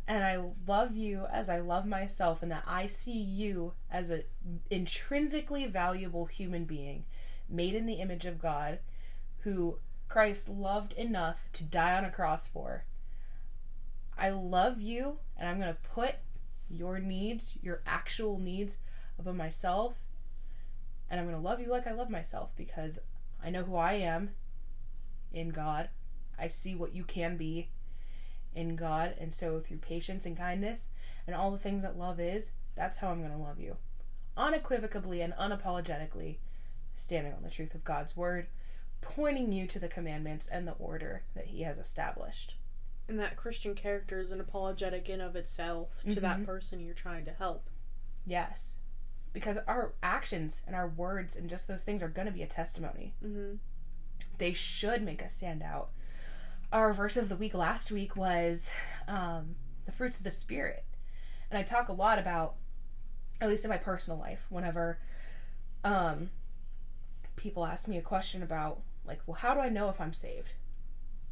And 0.09 0.25
I 0.25 0.43
love 0.67 0.97
you 0.97 1.27
as 1.31 1.51
I 1.51 1.59
love 1.59 1.85
myself, 1.85 2.43
and 2.43 2.51
that 2.51 2.65
I 2.67 2.87
see 2.87 3.13
you 3.13 3.75
as 3.91 4.09
an 4.09 4.23
intrinsically 4.71 5.67
valuable 5.67 6.25
human 6.25 6.65
being, 6.65 7.05
made 7.47 7.75
in 7.75 7.85
the 7.85 8.01
image 8.01 8.25
of 8.25 8.41
God, 8.41 8.79
who 9.41 9.79
Christ 10.09 10.49
loved 10.49 10.95
enough 10.95 11.47
to 11.53 11.63
die 11.63 11.95
on 11.99 12.07
a 12.07 12.11
cross 12.11 12.49
for. 12.49 12.85
I 14.17 14.31
love 14.31 14.81
you, 14.81 15.19
and 15.37 15.47
I'm 15.47 15.61
going 15.61 15.75
to 15.75 15.91
put 15.91 16.15
your 16.71 16.99
needs, 16.99 17.59
your 17.61 17.83
actual 17.87 18.39
needs, 18.39 18.79
above 19.19 19.37
myself. 19.37 19.99
And 21.11 21.21
I'm 21.21 21.27
going 21.27 21.39
to 21.39 21.47
love 21.47 21.61
you 21.61 21.69
like 21.69 21.87
I 21.87 21.93
love 21.93 22.09
myself 22.09 22.51
because 22.57 22.99
I 23.45 23.51
know 23.51 23.63
who 23.63 23.77
I 23.77 23.95
am 23.95 24.31
in 25.35 25.51
God. 25.51 25.91
I 26.39 26.47
see 26.47 26.75
what 26.75 26.95
you 26.95 27.05
can 27.05 27.37
be 27.37 27.69
in 28.55 28.77
God. 28.77 29.15
And 29.21 29.33
so, 29.33 29.61
through 29.61 29.79
patience 29.79 30.27
and 30.27 30.37
kindness 30.37 30.89
and 31.27 31.35
all 31.37 31.51
the 31.51 31.59
things 31.59 31.83
that 31.83 31.99
love 31.99 32.21
is, 32.21 32.53
that's 32.75 32.97
how 32.97 33.09
I'm 33.09 33.21
going 33.21 33.33
to 33.33 33.39
love 33.39 33.59
you. 33.61 33.77
Unequivocally 34.37 35.21
and 35.21 35.33
unapologetically, 35.35 36.39
standing 36.95 37.33
on 37.33 37.43
the 37.43 37.51
truth 37.51 37.75
of 37.75 37.85
God's 37.85 38.17
word, 38.17 38.47
pointing 39.01 39.53
you 39.53 39.67
to 39.67 39.79
the 39.79 39.89
commandments 39.89 40.47
and 40.47 40.67
the 40.67 40.73
order 40.73 41.23
that 41.35 41.47
He 41.47 41.63
has 41.63 41.79
established. 41.79 42.57
And 43.09 43.19
that 43.21 43.37
Christian 43.37 43.75
character 43.75 44.21
is 44.21 44.33
an 44.33 44.41
apologetic 44.41 45.09
in 45.09 45.21
of 45.21 45.35
itself 45.35 45.89
to 46.05 46.21
that 46.21 46.39
Mhm. 46.41 46.47
person 46.47 46.81
you're 46.81 46.95
trying 46.95 47.25
to 47.25 47.33
help. 47.33 47.71
Yes. 48.27 48.77
Because 49.33 49.57
our 49.59 49.95
actions 50.03 50.63
and 50.67 50.77
our 50.77 50.89
words 50.89 51.37
and 51.37 51.49
just 51.49 51.67
those 51.69 51.85
things 51.85 52.03
are 52.03 52.09
going 52.09 52.27
to 52.27 52.33
be 52.33 52.43
a 52.43 52.47
testimony. 52.47 53.15
Mm-hmm. 53.25 53.57
They 54.39 54.53
should 54.53 55.03
make 55.03 55.23
us 55.23 55.33
stand 55.33 55.63
out. 55.63 55.91
Our 56.73 56.93
verse 56.93 57.17
of 57.17 57.29
the 57.29 57.37
week 57.37 57.55
last 57.55 57.91
week 57.91 58.15
was 58.15 58.71
um, 59.07 59.55
the 59.87 59.93
fruits 59.93 60.19
of 60.19 60.25
the 60.25 60.31
Spirit. 60.31 60.85
And 61.51 61.59
I 61.59 61.63
talk 61.63 61.89
a 61.89 61.95
lot 61.95 62.19
about, 62.19 62.57
at 63.41 63.49
least 63.49 63.65
in 63.65 63.71
my 63.71 63.79
personal 63.79 64.19
life, 64.19 64.45
whenever 64.51 64.99
um, 65.83 66.29
people 67.37 67.65
ask 67.65 67.89
me 67.89 67.97
a 67.97 68.03
question 68.03 68.43
about, 68.43 68.83
like, 69.07 69.21
well, 69.27 69.37
how 69.37 69.55
do 69.55 69.61
I 69.61 69.71
know 69.71 69.89
if 69.89 69.99
I'm 69.99 70.13
saved? 70.13 70.53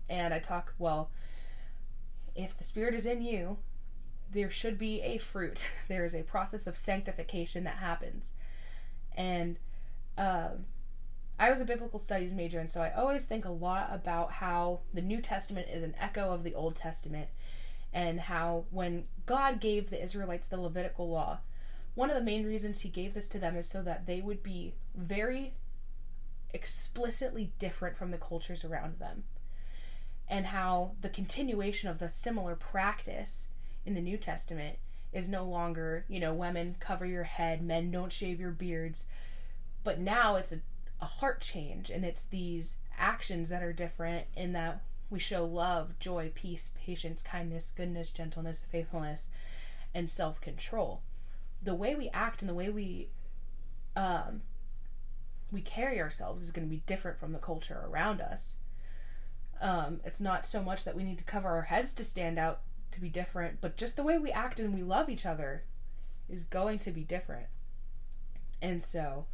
And 0.09 0.33
I 0.33 0.38
talk, 0.38 0.72
well, 0.79 1.11
if 2.35 2.57
the 2.57 2.64
Spirit 2.64 2.94
is 2.94 3.05
in 3.05 3.22
you, 3.22 3.59
there 4.33 4.51
should 4.51 4.79
be 4.79 5.03
a 5.03 5.18
fruit. 5.18 5.68
There 5.88 6.05
is 6.05 6.14
a 6.14 6.22
process 6.22 6.66
of 6.66 6.77
sanctification 6.77 7.64
that 7.64 7.77
happens. 7.77 8.33
And 9.14 9.59
um, 10.16 10.64
I 11.38 11.51
was 11.51 11.61
a 11.61 11.66
biblical 11.66 11.99
studies 11.99 12.33
major, 12.33 12.61
and 12.61 12.70
so 12.70 12.81
I 12.81 12.92
always 12.92 13.27
think 13.27 13.44
a 13.44 13.51
lot 13.51 13.88
about 13.92 14.33
how 14.33 14.81
the 14.94 15.03
New 15.03 15.20
Testament 15.20 15.68
is 15.70 15.83
an 15.83 15.94
echo 16.01 16.31
of 16.31 16.44
the 16.44 16.55
Old 16.55 16.77
Testament, 16.77 17.29
and 17.92 18.20
how 18.20 18.64
when 18.70 19.07
God 19.27 19.61
gave 19.61 19.90
the 19.90 20.03
Israelites 20.03 20.46
the 20.46 20.61
Levitical 20.61 21.11
law, 21.11 21.40
one 21.94 22.09
of 22.09 22.16
the 22.16 22.22
main 22.22 22.46
reasons 22.46 22.81
He 22.81 22.88
gave 22.88 23.12
this 23.12 23.29
to 23.31 23.38
them 23.38 23.55
is 23.57 23.68
so 23.68 23.83
that 23.83 24.07
they 24.07 24.22
would 24.22 24.42
be 24.42 24.75
very 24.94 25.55
explicitly 26.55 27.53
different 27.59 27.96
from 27.96 28.11
the 28.12 28.18
cultures 28.18 28.64
around 28.64 28.99
them, 28.99 29.25
and 30.29 30.46
how 30.46 30.92
the 31.03 31.11
continuation 31.11 31.90
of 31.90 31.99
the 31.99 32.09
similar 32.09 32.57
practice 32.57 33.49
in 33.85 33.94
the 33.94 34.01
New 34.01 34.16
Testament 34.16 34.79
is 35.12 35.29
no 35.29 35.44
longer, 35.44 36.07
you 36.09 36.18
know, 36.18 36.33
women 36.33 36.77
cover 36.81 37.05
your 37.05 37.25
head, 37.25 37.62
men 37.62 37.90
don't 37.90 38.12
shave 38.12 38.40
your 38.40 38.51
beards, 38.51 39.05
but 39.85 39.98
now 39.98 40.37
it's 40.37 40.52
a 40.52 40.60
a 41.01 41.05
heart 41.05 41.40
change 41.40 41.90
and 41.90 42.05
it's 42.05 42.25
these 42.25 42.77
actions 42.97 43.49
that 43.49 43.63
are 43.63 43.73
different 43.73 44.27
in 44.35 44.53
that 44.53 44.83
we 45.11 45.19
show 45.19 45.44
love, 45.44 45.99
joy, 45.99 46.33
peace, 46.35 46.71
patience, 46.75 47.23
kindness, 47.23 47.73
goodness, 47.77 48.11
gentleness, 48.11 48.65
faithfulness, 48.71 49.29
and 49.94 50.11
self-control. 50.11 51.01
The 51.63 51.75
way 51.75 51.94
we 51.94 52.09
act 52.11 52.42
and 52.42 52.49
the 52.49 52.55
way 52.55 52.71
we 52.71 53.09
um 53.94 54.42
we 55.53 55.61
carry 55.61 56.01
ourselves 56.01 56.42
is 56.42 56.51
going 56.51 56.67
to 56.67 56.71
be 56.71 56.83
different 56.87 57.19
from 57.19 57.33
the 57.33 57.38
culture 57.38 57.85
around 57.87 58.21
us. 58.21 58.57
Um, 59.61 60.01
it's 60.05 60.21
not 60.21 60.44
so 60.44 60.63
much 60.63 60.85
that 60.85 60.97
we 60.97 61.05
need 61.05 61.19
to 61.19 61.25
cover 61.25 61.49
our 61.49 61.63
heads 61.63 61.92
to 61.94 62.05
stand 62.05 62.38
out 62.38 62.61
to 62.90 63.01
be 63.01 63.09
different, 63.09 63.61
but 63.61 63.77
just 63.77 63.97
the 63.97 64.03
way 64.03 64.19
we 64.19 64.33
act 64.33 64.61
and 64.61 64.75
we 64.75 64.83
love 64.83 65.09
each 65.09 65.25
other 65.25 65.63
is 66.29 66.44
going 66.44 66.79
to 66.81 66.90
be 66.90 67.05
different. 67.05 67.47
And 68.61 68.83
so, 68.83 69.27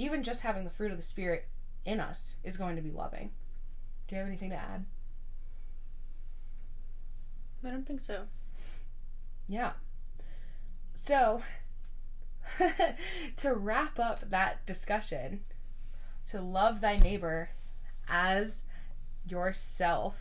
even 0.00 0.22
just 0.22 0.40
having 0.40 0.64
the 0.64 0.70
fruit 0.70 0.90
of 0.90 0.96
the 0.96 1.02
Spirit 1.02 1.46
in 1.84 2.00
us 2.00 2.36
is 2.42 2.56
going 2.56 2.74
to 2.74 2.80
be 2.80 2.90
loving. 2.90 3.30
Do 4.08 4.14
you 4.14 4.18
have 4.18 4.26
anything 4.26 4.48
to 4.48 4.56
add? 4.56 4.86
I 7.62 7.68
don't 7.68 7.86
think 7.86 8.00
so. 8.00 8.22
Yeah. 9.46 9.72
So, 10.94 11.42
to 13.36 13.54
wrap 13.54 13.98
up 13.98 14.30
that 14.30 14.64
discussion, 14.64 15.40
to 16.30 16.40
love 16.40 16.80
thy 16.80 16.96
neighbor 16.96 17.50
as 18.08 18.64
yourself. 19.28 20.16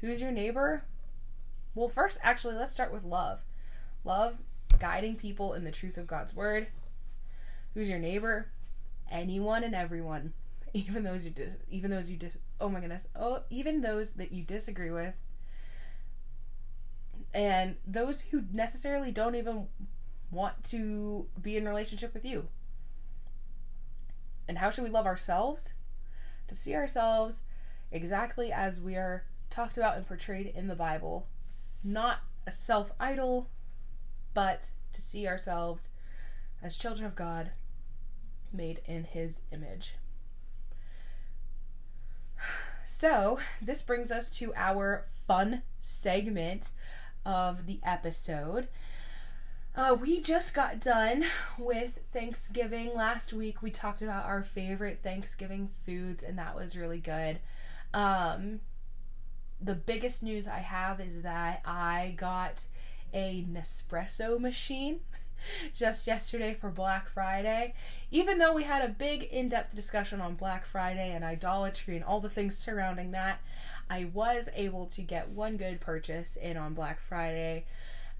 Who's 0.00 0.20
your 0.20 0.30
neighbor? 0.30 0.84
Well, 1.74 1.88
first, 1.88 2.20
actually, 2.22 2.54
let's 2.54 2.70
start 2.70 2.92
with 2.92 3.02
love. 3.02 3.40
Love 4.04 4.36
guiding 4.78 5.16
people 5.16 5.54
in 5.54 5.64
the 5.64 5.72
truth 5.72 5.98
of 5.98 6.06
God's 6.06 6.32
word. 6.32 6.68
Who's 7.74 7.88
your 7.88 7.98
neighbor? 7.98 8.46
Anyone 9.10 9.64
and 9.64 9.74
everyone, 9.74 10.32
even 10.74 11.02
those 11.02 11.24
you 11.24 11.30
dis- 11.30 11.56
even 11.70 11.90
those 11.90 12.10
you 12.10 12.16
dis- 12.16 12.38
oh 12.60 12.68
my 12.68 12.80
goodness, 12.80 13.06
oh 13.16 13.42
even 13.50 13.80
those 13.80 14.12
that 14.12 14.32
you 14.32 14.42
disagree 14.42 14.90
with, 14.90 15.14
and 17.32 17.76
those 17.86 18.20
who 18.20 18.44
necessarily 18.52 19.10
don't 19.10 19.34
even 19.34 19.68
want 20.30 20.62
to 20.64 21.26
be 21.40 21.56
in 21.56 21.66
relationship 21.66 22.12
with 22.14 22.24
you. 22.24 22.48
And 24.46 24.58
how 24.58 24.70
should 24.70 24.84
we 24.84 24.90
love 24.90 25.06
ourselves? 25.06 25.74
To 26.46 26.54
see 26.54 26.74
ourselves 26.74 27.42
exactly 27.90 28.52
as 28.52 28.80
we 28.80 28.96
are 28.96 29.24
talked 29.50 29.76
about 29.76 29.96
and 29.96 30.06
portrayed 30.06 30.46
in 30.46 30.68
the 30.68 30.74
Bible, 30.74 31.26
not 31.84 32.20
a 32.46 32.50
self 32.50 32.92
idol, 32.98 33.48
but 34.34 34.70
to 34.92 35.02
see 35.02 35.26
ourselves 35.26 35.90
as 36.62 36.76
children 36.76 37.06
of 37.06 37.14
God 37.14 37.50
made 38.52 38.80
in 38.84 39.04
His 39.04 39.40
image. 39.52 39.94
So, 42.84 43.38
this 43.62 43.82
brings 43.82 44.10
us 44.10 44.28
to 44.38 44.52
our 44.56 45.04
fun 45.26 45.62
segment 45.78 46.72
of 47.24 47.66
the 47.66 47.78
episode. 47.84 48.68
Uh, 49.76 49.94
we 49.94 50.20
just 50.20 50.54
got 50.54 50.80
done 50.80 51.24
with 51.58 52.00
Thanksgiving 52.12 52.94
last 52.94 53.32
week. 53.32 53.62
We 53.62 53.70
talked 53.70 54.02
about 54.02 54.24
our 54.24 54.42
favorite 54.42 55.00
Thanksgiving 55.04 55.70
foods, 55.86 56.24
and 56.24 56.36
that 56.38 56.56
was 56.56 56.76
really 56.76 56.98
good. 56.98 57.38
Um, 57.94 58.60
the 59.60 59.74
biggest 59.74 60.22
news 60.22 60.48
I 60.48 60.58
have 60.58 61.00
is 61.00 61.22
that 61.22 61.62
I 61.64 62.14
got 62.16 62.66
a 63.12 63.44
Nespresso 63.48 64.40
machine 64.40 65.00
just 65.74 66.06
yesterday 66.06 66.54
for 66.54 66.70
Black 66.70 67.08
Friday. 67.08 67.74
Even 68.10 68.38
though 68.38 68.54
we 68.54 68.64
had 68.64 68.82
a 68.82 68.92
big 68.92 69.24
in 69.24 69.48
depth 69.48 69.74
discussion 69.74 70.20
on 70.20 70.34
Black 70.34 70.66
Friday 70.66 71.12
and 71.12 71.24
idolatry 71.24 71.96
and 71.96 72.04
all 72.04 72.20
the 72.20 72.30
things 72.30 72.56
surrounding 72.56 73.10
that, 73.12 73.40
I 73.90 74.04
was 74.12 74.48
able 74.54 74.86
to 74.86 75.02
get 75.02 75.28
one 75.28 75.56
good 75.56 75.80
purchase 75.80 76.36
in 76.36 76.56
on 76.56 76.74
Black 76.74 77.00
Friday, 77.00 77.64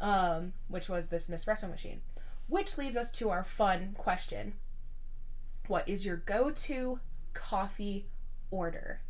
um, 0.00 0.52
which 0.68 0.88
was 0.88 1.08
this 1.08 1.28
Nespresso 1.28 1.68
machine. 1.68 2.00
Which 2.48 2.78
leads 2.78 2.96
us 2.96 3.10
to 3.12 3.30
our 3.30 3.44
fun 3.44 3.94
question 3.98 4.54
What 5.66 5.88
is 5.88 6.06
your 6.06 6.16
go 6.16 6.50
to 6.50 7.00
coffee 7.34 8.06
order? 8.50 9.00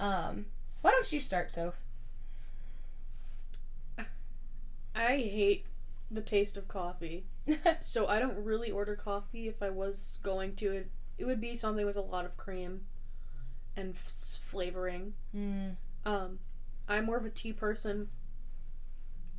Um, 0.00 0.46
why 0.80 0.90
don't 0.90 1.12
you 1.12 1.20
start, 1.20 1.50
Soph? 1.50 1.82
I 4.94 5.16
hate 5.18 5.66
the 6.10 6.22
taste 6.22 6.56
of 6.56 6.68
coffee. 6.68 7.26
so 7.80 8.06
I 8.06 8.18
don't 8.20 8.44
really 8.44 8.70
order 8.70 8.96
coffee. 8.96 9.48
If 9.48 9.62
I 9.62 9.70
was 9.70 10.18
going 10.22 10.54
to, 10.56 10.72
it 10.72 10.90
it 11.18 11.24
would 11.24 11.40
be 11.40 11.54
something 11.54 11.86
with 11.86 11.96
a 11.96 12.00
lot 12.00 12.24
of 12.24 12.36
cream 12.36 12.82
and 13.76 13.94
f- 13.94 14.38
flavoring. 14.42 15.14
mm, 15.34 15.74
Um, 16.04 16.38
I'm 16.88 17.06
more 17.06 17.16
of 17.16 17.24
a 17.24 17.30
tea 17.30 17.52
person. 17.52 18.08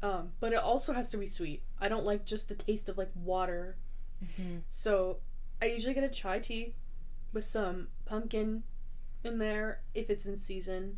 Um, 0.01 0.31
but 0.39 0.53
it 0.53 0.59
also 0.59 0.93
has 0.93 1.09
to 1.09 1.17
be 1.17 1.25
sweet. 1.27 1.63
I 1.79 1.87
don't 1.87 2.05
like 2.05 2.25
just 2.25 2.49
the 2.49 2.55
taste 2.55 2.87
of 2.89 2.97
like 2.97 3.11
water. 3.15 3.77
mhm. 4.23 4.61
So 4.67 5.19
I 5.61 5.65
usually 5.65 5.93
get 5.93 6.03
a 6.03 6.09
chai 6.09 6.39
tea 6.39 6.75
with 7.33 7.45
some 7.45 7.87
pumpkin 8.05 8.63
in 9.23 9.37
there 9.39 9.81
if 9.95 10.09
it's 10.09 10.25
in 10.25 10.37
season. 10.37 10.97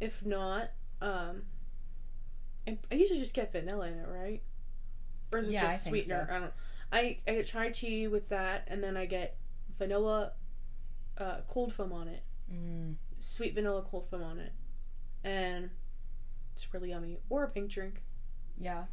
If 0.00 0.24
not, 0.24 0.70
um, 1.00 1.42
I, 2.66 2.78
I 2.90 2.94
usually 2.94 3.18
just 3.20 3.34
get 3.34 3.50
vanilla 3.52 3.88
in 3.88 3.94
it, 3.98 4.08
right? 4.08 4.42
Or 5.32 5.38
is 5.38 5.48
it 5.48 5.52
Yeah, 5.52 5.66
I 5.66 5.70
just 5.70 5.84
think 5.84 5.94
sweetener? 6.02 6.26
so. 6.28 6.34
I 6.34 6.38
don't. 6.40 6.52
I 6.92 7.18
I 7.26 7.34
get 7.36 7.46
chai 7.46 7.70
tea 7.70 8.08
with 8.08 8.28
that, 8.28 8.64
and 8.66 8.82
then 8.82 8.96
I 8.96 9.06
get 9.06 9.36
vanilla, 9.78 10.32
uh, 11.18 11.40
cold 11.48 11.72
foam 11.72 11.92
on 11.92 12.08
it, 12.08 12.22
Mm. 12.52 12.96
sweet 13.20 13.54
vanilla 13.54 13.82
cold 13.82 14.08
foam 14.10 14.22
on 14.22 14.38
it, 14.38 14.52
and 15.24 15.70
it's 16.52 16.72
really 16.74 16.90
yummy. 16.90 17.18
Or 17.30 17.44
a 17.44 17.48
pink 17.48 17.70
drink. 17.70 18.02
Yeah. 18.58 18.86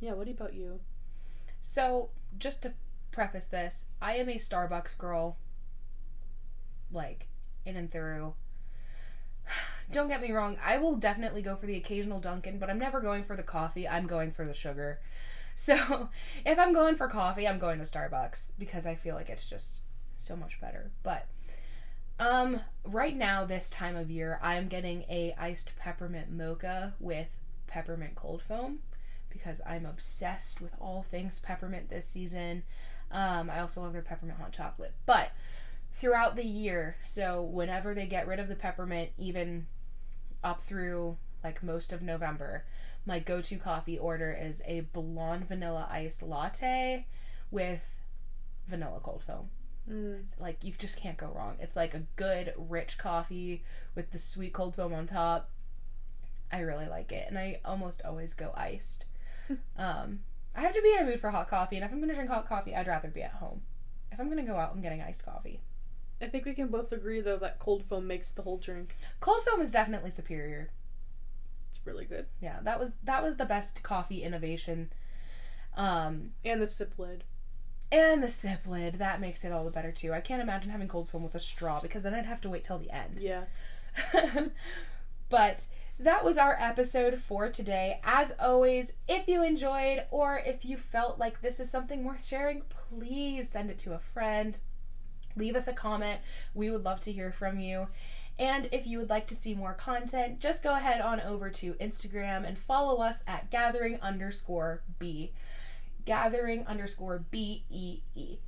Yeah. 0.00 0.14
What 0.14 0.28
about 0.28 0.54
you? 0.54 0.80
So, 1.60 2.10
just 2.38 2.62
to 2.62 2.74
preface 3.12 3.46
this, 3.46 3.86
I 4.02 4.14
am 4.16 4.28
a 4.28 4.34
Starbucks 4.36 4.98
girl. 4.98 5.38
Like, 6.90 7.28
in 7.64 7.76
and 7.76 7.90
through. 7.90 8.34
Don't 9.92 10.08
get 10.08 10.20
me 10.20 10.32
wrong, 10.32 10.58
I 10.64 10.78
will 10.78 10.96
definitely 10.96 11.42
go 11.42 11.56
for 11.56 11.66
the 11.66 11.76
occasional 11.76 12.20
Dunkin', 12.20 12.58
but 12.58 12.70
I'm 12.70 12.78
never 12.78 13.00
going 13.00 13.24
for 13.24 13.36
the 13.36 13.42
coffee, 13.42 13.86
I'm 13.88 14.06
going 14.06 14.30
for 14.30 14.44
the 14.44 14.54
sugar. 14.54 14.98
So, 15.54 16.08
if 16.44 16.58
I'm 16.58 16.72
going 16.72 16.96
for 16.96 17.08
coffee, 17.08 17.46
I'm 17.46 17.58
going 17.58 17.78
to 17.78 17.84
Starbucks 17.84 18.52
because 18.58 18.86
I 18.86 18.94
feel 18.94 19.14
like 19.14 19.30
it's 19.30 19.46
just 19.46 19.80
so 20.16 20.36
much 20.36 20.60
better. 20.60 20.90
But 21.02 21.26
um 22.20 22.60
right 22.84 23.16
now 23.16 23.44
this 23.44 23.68
time 23.70 23.96
of 23.96 24.10
year, 24.10 24.38
I'm 24.42 24.68
getting 24.68 25.02
a 25.08 25.34
iced 25.38 25.74
peppermint 25.78 26.30
mocha 26.30 26.94
with 27.00 27.28
peppermint 27.66 28.14
cold 28.14 28.42
foam 28.42 28.78
because 29.30 29.60
I'm 29.66 29.84
obsessed 29.84 30.60
with 30.60 30.74
all 30.80 31.02
things 31.02 31.40
peppermint 31.40 31.90
this 31.90 32.06
season. 32.06 32.62
Um, 33.10 33.50
I 33.50 33.60
also 33.60 33.82
love 33.82 33.92
their 33.92 34.02
peppermint 34.02 34.38
hot 34.38 34.52
chocolate. 34.52 34.92
But 35.06 35.30
throughout 35.92 36.36
the 36.36 36.44
year, 36.44 36.94
so 37.02 37.42
whenever 37.42 37.94
they 37.94 38.06
get 38.06 38.28
rid 38.28 38.38
of 38.38 38.48
the 38.48 38.54
peppermint, 38.54 39.10
even 39.18 39.66
up 40.44 40.62
through 40.62 41.16
like 41.44 41.62
most 41.62 41.92
of 41.92 42.02
November, 42.02 42.64
my 43.06 43.18
go 43.18 43.42
to 43.42 43.56
coffee 43.58 43.98
order 43.98 44.32
is 44.32 44.62
a 44.66 44.80
blonde 44.80 45.46
vanilla 45.46 45.86
ice 45.90 46.22
latte 46.22 47.06
with 47.50 47.84
vanilla 48.66 48.98
cold 49.02 49.22
foam. 49.22 49.50
Mm. 49.88 50.24
Like, 50.38 50.64
you 50.64 50.72
just 50.78 50.96
can't 50.96 51.18
go 51.18 51.30
wrong. 51.36 51.56
It's 51.60 51.76
like 51.76 51.92
a 51.94 52.06
good, 52.16 52.54
rich 52.56 52.96
coffee 52.96 53.62
with 53.94 54.10
the 54.10 54.18
sweet 54.18 54.54
cold 54.54 54.74
foam 54.74 54.94
on 54.94 55.06
top. 55.06 55.50
I 56.50 56.60
really 56.60 56.86
like 56.86 57.12
it, 57.12 57.26
and 57.28 57.38
I 57.38 57.60
almost 57.64 58.02
always 58.04 58.32
go 58.32 58.52
iced. 58.56 59.04
um, 59.76 60.20
I 60.56 60.62
have 60.62 60.74
to 60.74 60.82
be 60.82 60.94
in 60.94 61.00
a 61.00 61.04
mood 61.04 61.20
for 61.20 61.30
hot 61.30 61.48
coffee, 61.48 61.76
and 61.76 61.84
if 61.84 61.92
I'm 61.92 61.98
going 61.98 62.08
to 62.08 62.14
drink 62.14 62.30
hot 62.30 62.48
coffee, 62.48 62.74
I'd 62.74 62.86
rather 62.86 63.08
be 63.08 63.22
at 63.22 63.32
home. 63.32 63.60
If 64.10 64.18
I'm 64.18 64.26
going 64.26 64.38
to 64.38 64.50
go 64.50 64.56
out, 64.56 64.72
I'm 64.72 64.80
getting 64.80 65.02
iced 65.02 65.24
coffee. 65.24 65.60
I 66.22 66.28
think 66.28 66.44
we 66.46 66.54
can 66.54 66.68
both 66.68 66.92
agree 66.92 67.20
though 67.20 67.38
that 67.38 67.58
cold 67.58 67.84
foam 67.84 68.06
makes 68.06 68.30
the 68.30 68.42
whole 68.42 68.56
drink. 68.56 68.94
Cold 69.20 69.42
foam 69.42 69.60
is 69.60 69.72
definitely 69.72 70.10
superior. 70.10 70.70
It's 71.74 71.84
really 71.84 72.04
good. 72.04 72.26
Yeah, 72.40 72.60
that 72.62 72.78
was 72.78 72.92
that 73.02 73.20
was 73.22 73.36
the 73.36 73.44
best 73.46 73.82
coffee 73.82 74.22
innovation. 74.22 74.92
Um, 75.76 76.30
And 76.44 76.62
the 76.62 76.68
sip 76.68 76.96
lid. 76.98 77.24
and 77.90 78.22
the 78.22 78.28
sip 78.28 78.64
lid 78.64 78.94
that 78.94 79.20
makes 79.20 79.44
it 79.44 79.50
all 79.50 79.64
the 79.64 79.72
better 79.72 79.90
too. 79.90 80.12
I 80.12 80.20
can't 80.20 80.40
imagine 80.40 80.70
having 80.70 80.86
cold 80.86 81.08
foam 81.08 81.24
with 81.24 81.34
a 81.34 81.40
straw 81.40 81.80
because 81.80 82.04
then 82.04 82.14
I'd 82.14 82.26
have 82.26 82.40
to 82.42 82.48
wait 82.48 82.62
till 82.62 82.78
the 82.78 82.90
end. 82.92 83.18
Yeah. 83.18 83.44
but 85.28 85.66
that 85.98 86.24
was 86.24 86.38
our 86.38 86.56
episode 86.60 87.18
for 87.18 87.48
today. 87.48 88.00
As 88.04 88.32
always, 88.38 88.92
if 89.08 89.26
you 89.26 89.42
enjoyed 89.42 90.04
or 90.12 90.38
if 90.38 90.64
you 90.64 90.76
felt 90.76 91.18
like 91.18 91.40
this 91.40 91.58
is 91.58 91.68
something 91.70 92.04
worth 92.04 92.24
sharing, 92.24 92.62
please 92.68 93.48
send 93.48 93.68
it 93.70 93.78
to 93.80 93.94
a 93.94 93.98
friend. 93.98 94.58
Leave 95.36 95.56
us 95.56 95.66
a 95.66 95.72
comment. 95.72 96.20
We 96.54 96.70
would 96.70 96.84
love 96.84 97.00
to 97.00 97.12
hear 97.12 97.32
from 97.32 97.58
you. 97.58 97.88
And 98.38 98.68
if 98.72 98.86
you 98.86 98.98
would 98.98 99.10
like 99.10 99.26
to 99.28 99.36
see 99.36 99.54
more 99.54 99.74
content, 99.74 100.40
just 100.40 100.62
go 100.62 100.74
ahead 100.74 101.00
on 101.00 101.20
over 101.20 101.50
to 101.50 101.74
Instagram 101.74 102.46
and 102.46 102.58
follow 102.58 103.00
us 103.00 103.22
at 103.26 103.50
gathering 103.50 104.00
underscore 104.00 104.82
B. 104.98 105.32
Gathering 106.04 106.66
underscore 106.66 107.24
B 107.30 107.64
E 107.70 108.00
E. 108.14 108.38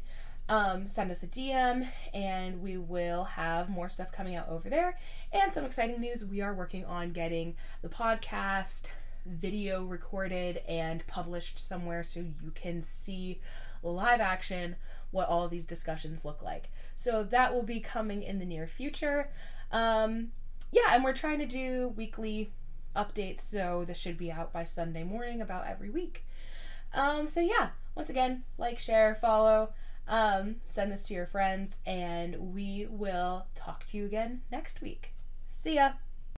Um, 0.48 0.86
send 0.88 1.10
us 1.10 1.22
a 1.22 1.26
DM 1.26 1.88
and 2.14 2.62
we 2.62 2.76
will 2.76 3.24
have 3.24 3.68
more 3.68 3.88
stuff 3.88 4.12
coming 4.12 4.36
out 4.36 4.48
over 4.48 4.68
there. 4.68 4.96
And 5.32 5.52
some 5.52 5.64
exciting 5.64 6.00
news 6.00 6.24
we 6.24 6.40
are 6.40 6.54
working 6.54 6.84
on 6.84 7.12
getting 7.12 7.56
the 7.82 7.88
podcast 7.88 8.88
video 9.26 9.84
recorded 9.84 10.58
and 10.68 11.04
published 11.08 11.58
somewhere 11.58 12.02
so 12.04 12.20
you 12.20 12.52
can 12.54 12.80
see 12.80 13.40
live 13.82 14.20
action 14.20 14.76
what 15.10 15.28
all 15.28 15.48
these 15.48 15.64
discussions 15.64 16.24
look 16.24 16.42
like. 16.42 16.70
So 16.94 17.24
that 17.24 17.52
will 17.52 17.64
be 17.64 17.80
coming 17.80 18.22
in 18.22 18.38
the 18.38 18.44
near 18.44 18.66
future. 18.66 19.30
Um, 19.72 20.30
yeah, 20.72 20.94
and 20.94 21.04
we're 21.04 21.12
trying 21.12 21.38
to 21.38 21.46
do 21.46 21.92
weekly 21.96 22.52
updates, 22.94 23.40
so 23.40 23.84
this 23.86 23.98
should 23.98 24.18
be 24.18 24.32
out 24.32 24.52
by 24.52 24.64
Sunday 24.64 25.04
morning 25.04 25.40
about 25.40 25.66
every 25.66 25.90
week. 25.90 26.24
Um, 26.94 27.26
so 27.26 27.40
yeah, 27.40 27.70
once 27.94 28.10
again, 28.10 28.44
like, 28.58 28.78
share, 28.78 29.14
follow, 29.14 29.70
um, 30.08 30.56
send 30.64 30.92
this 30.92 31.08
to 31.08 31.14
your 31.14 31.26
friends, 31.26 31.80
and 31.86 32.54
we 32.54 32.86
will 32.88 33.46
talk 33.54 33.84
to 33.86 33.96
you 33.96 34.04
again 34.04 34.42
next 34.50 34.80
week. 34.80 35.12
See 35.48 35.74
ya! 35.74 35.92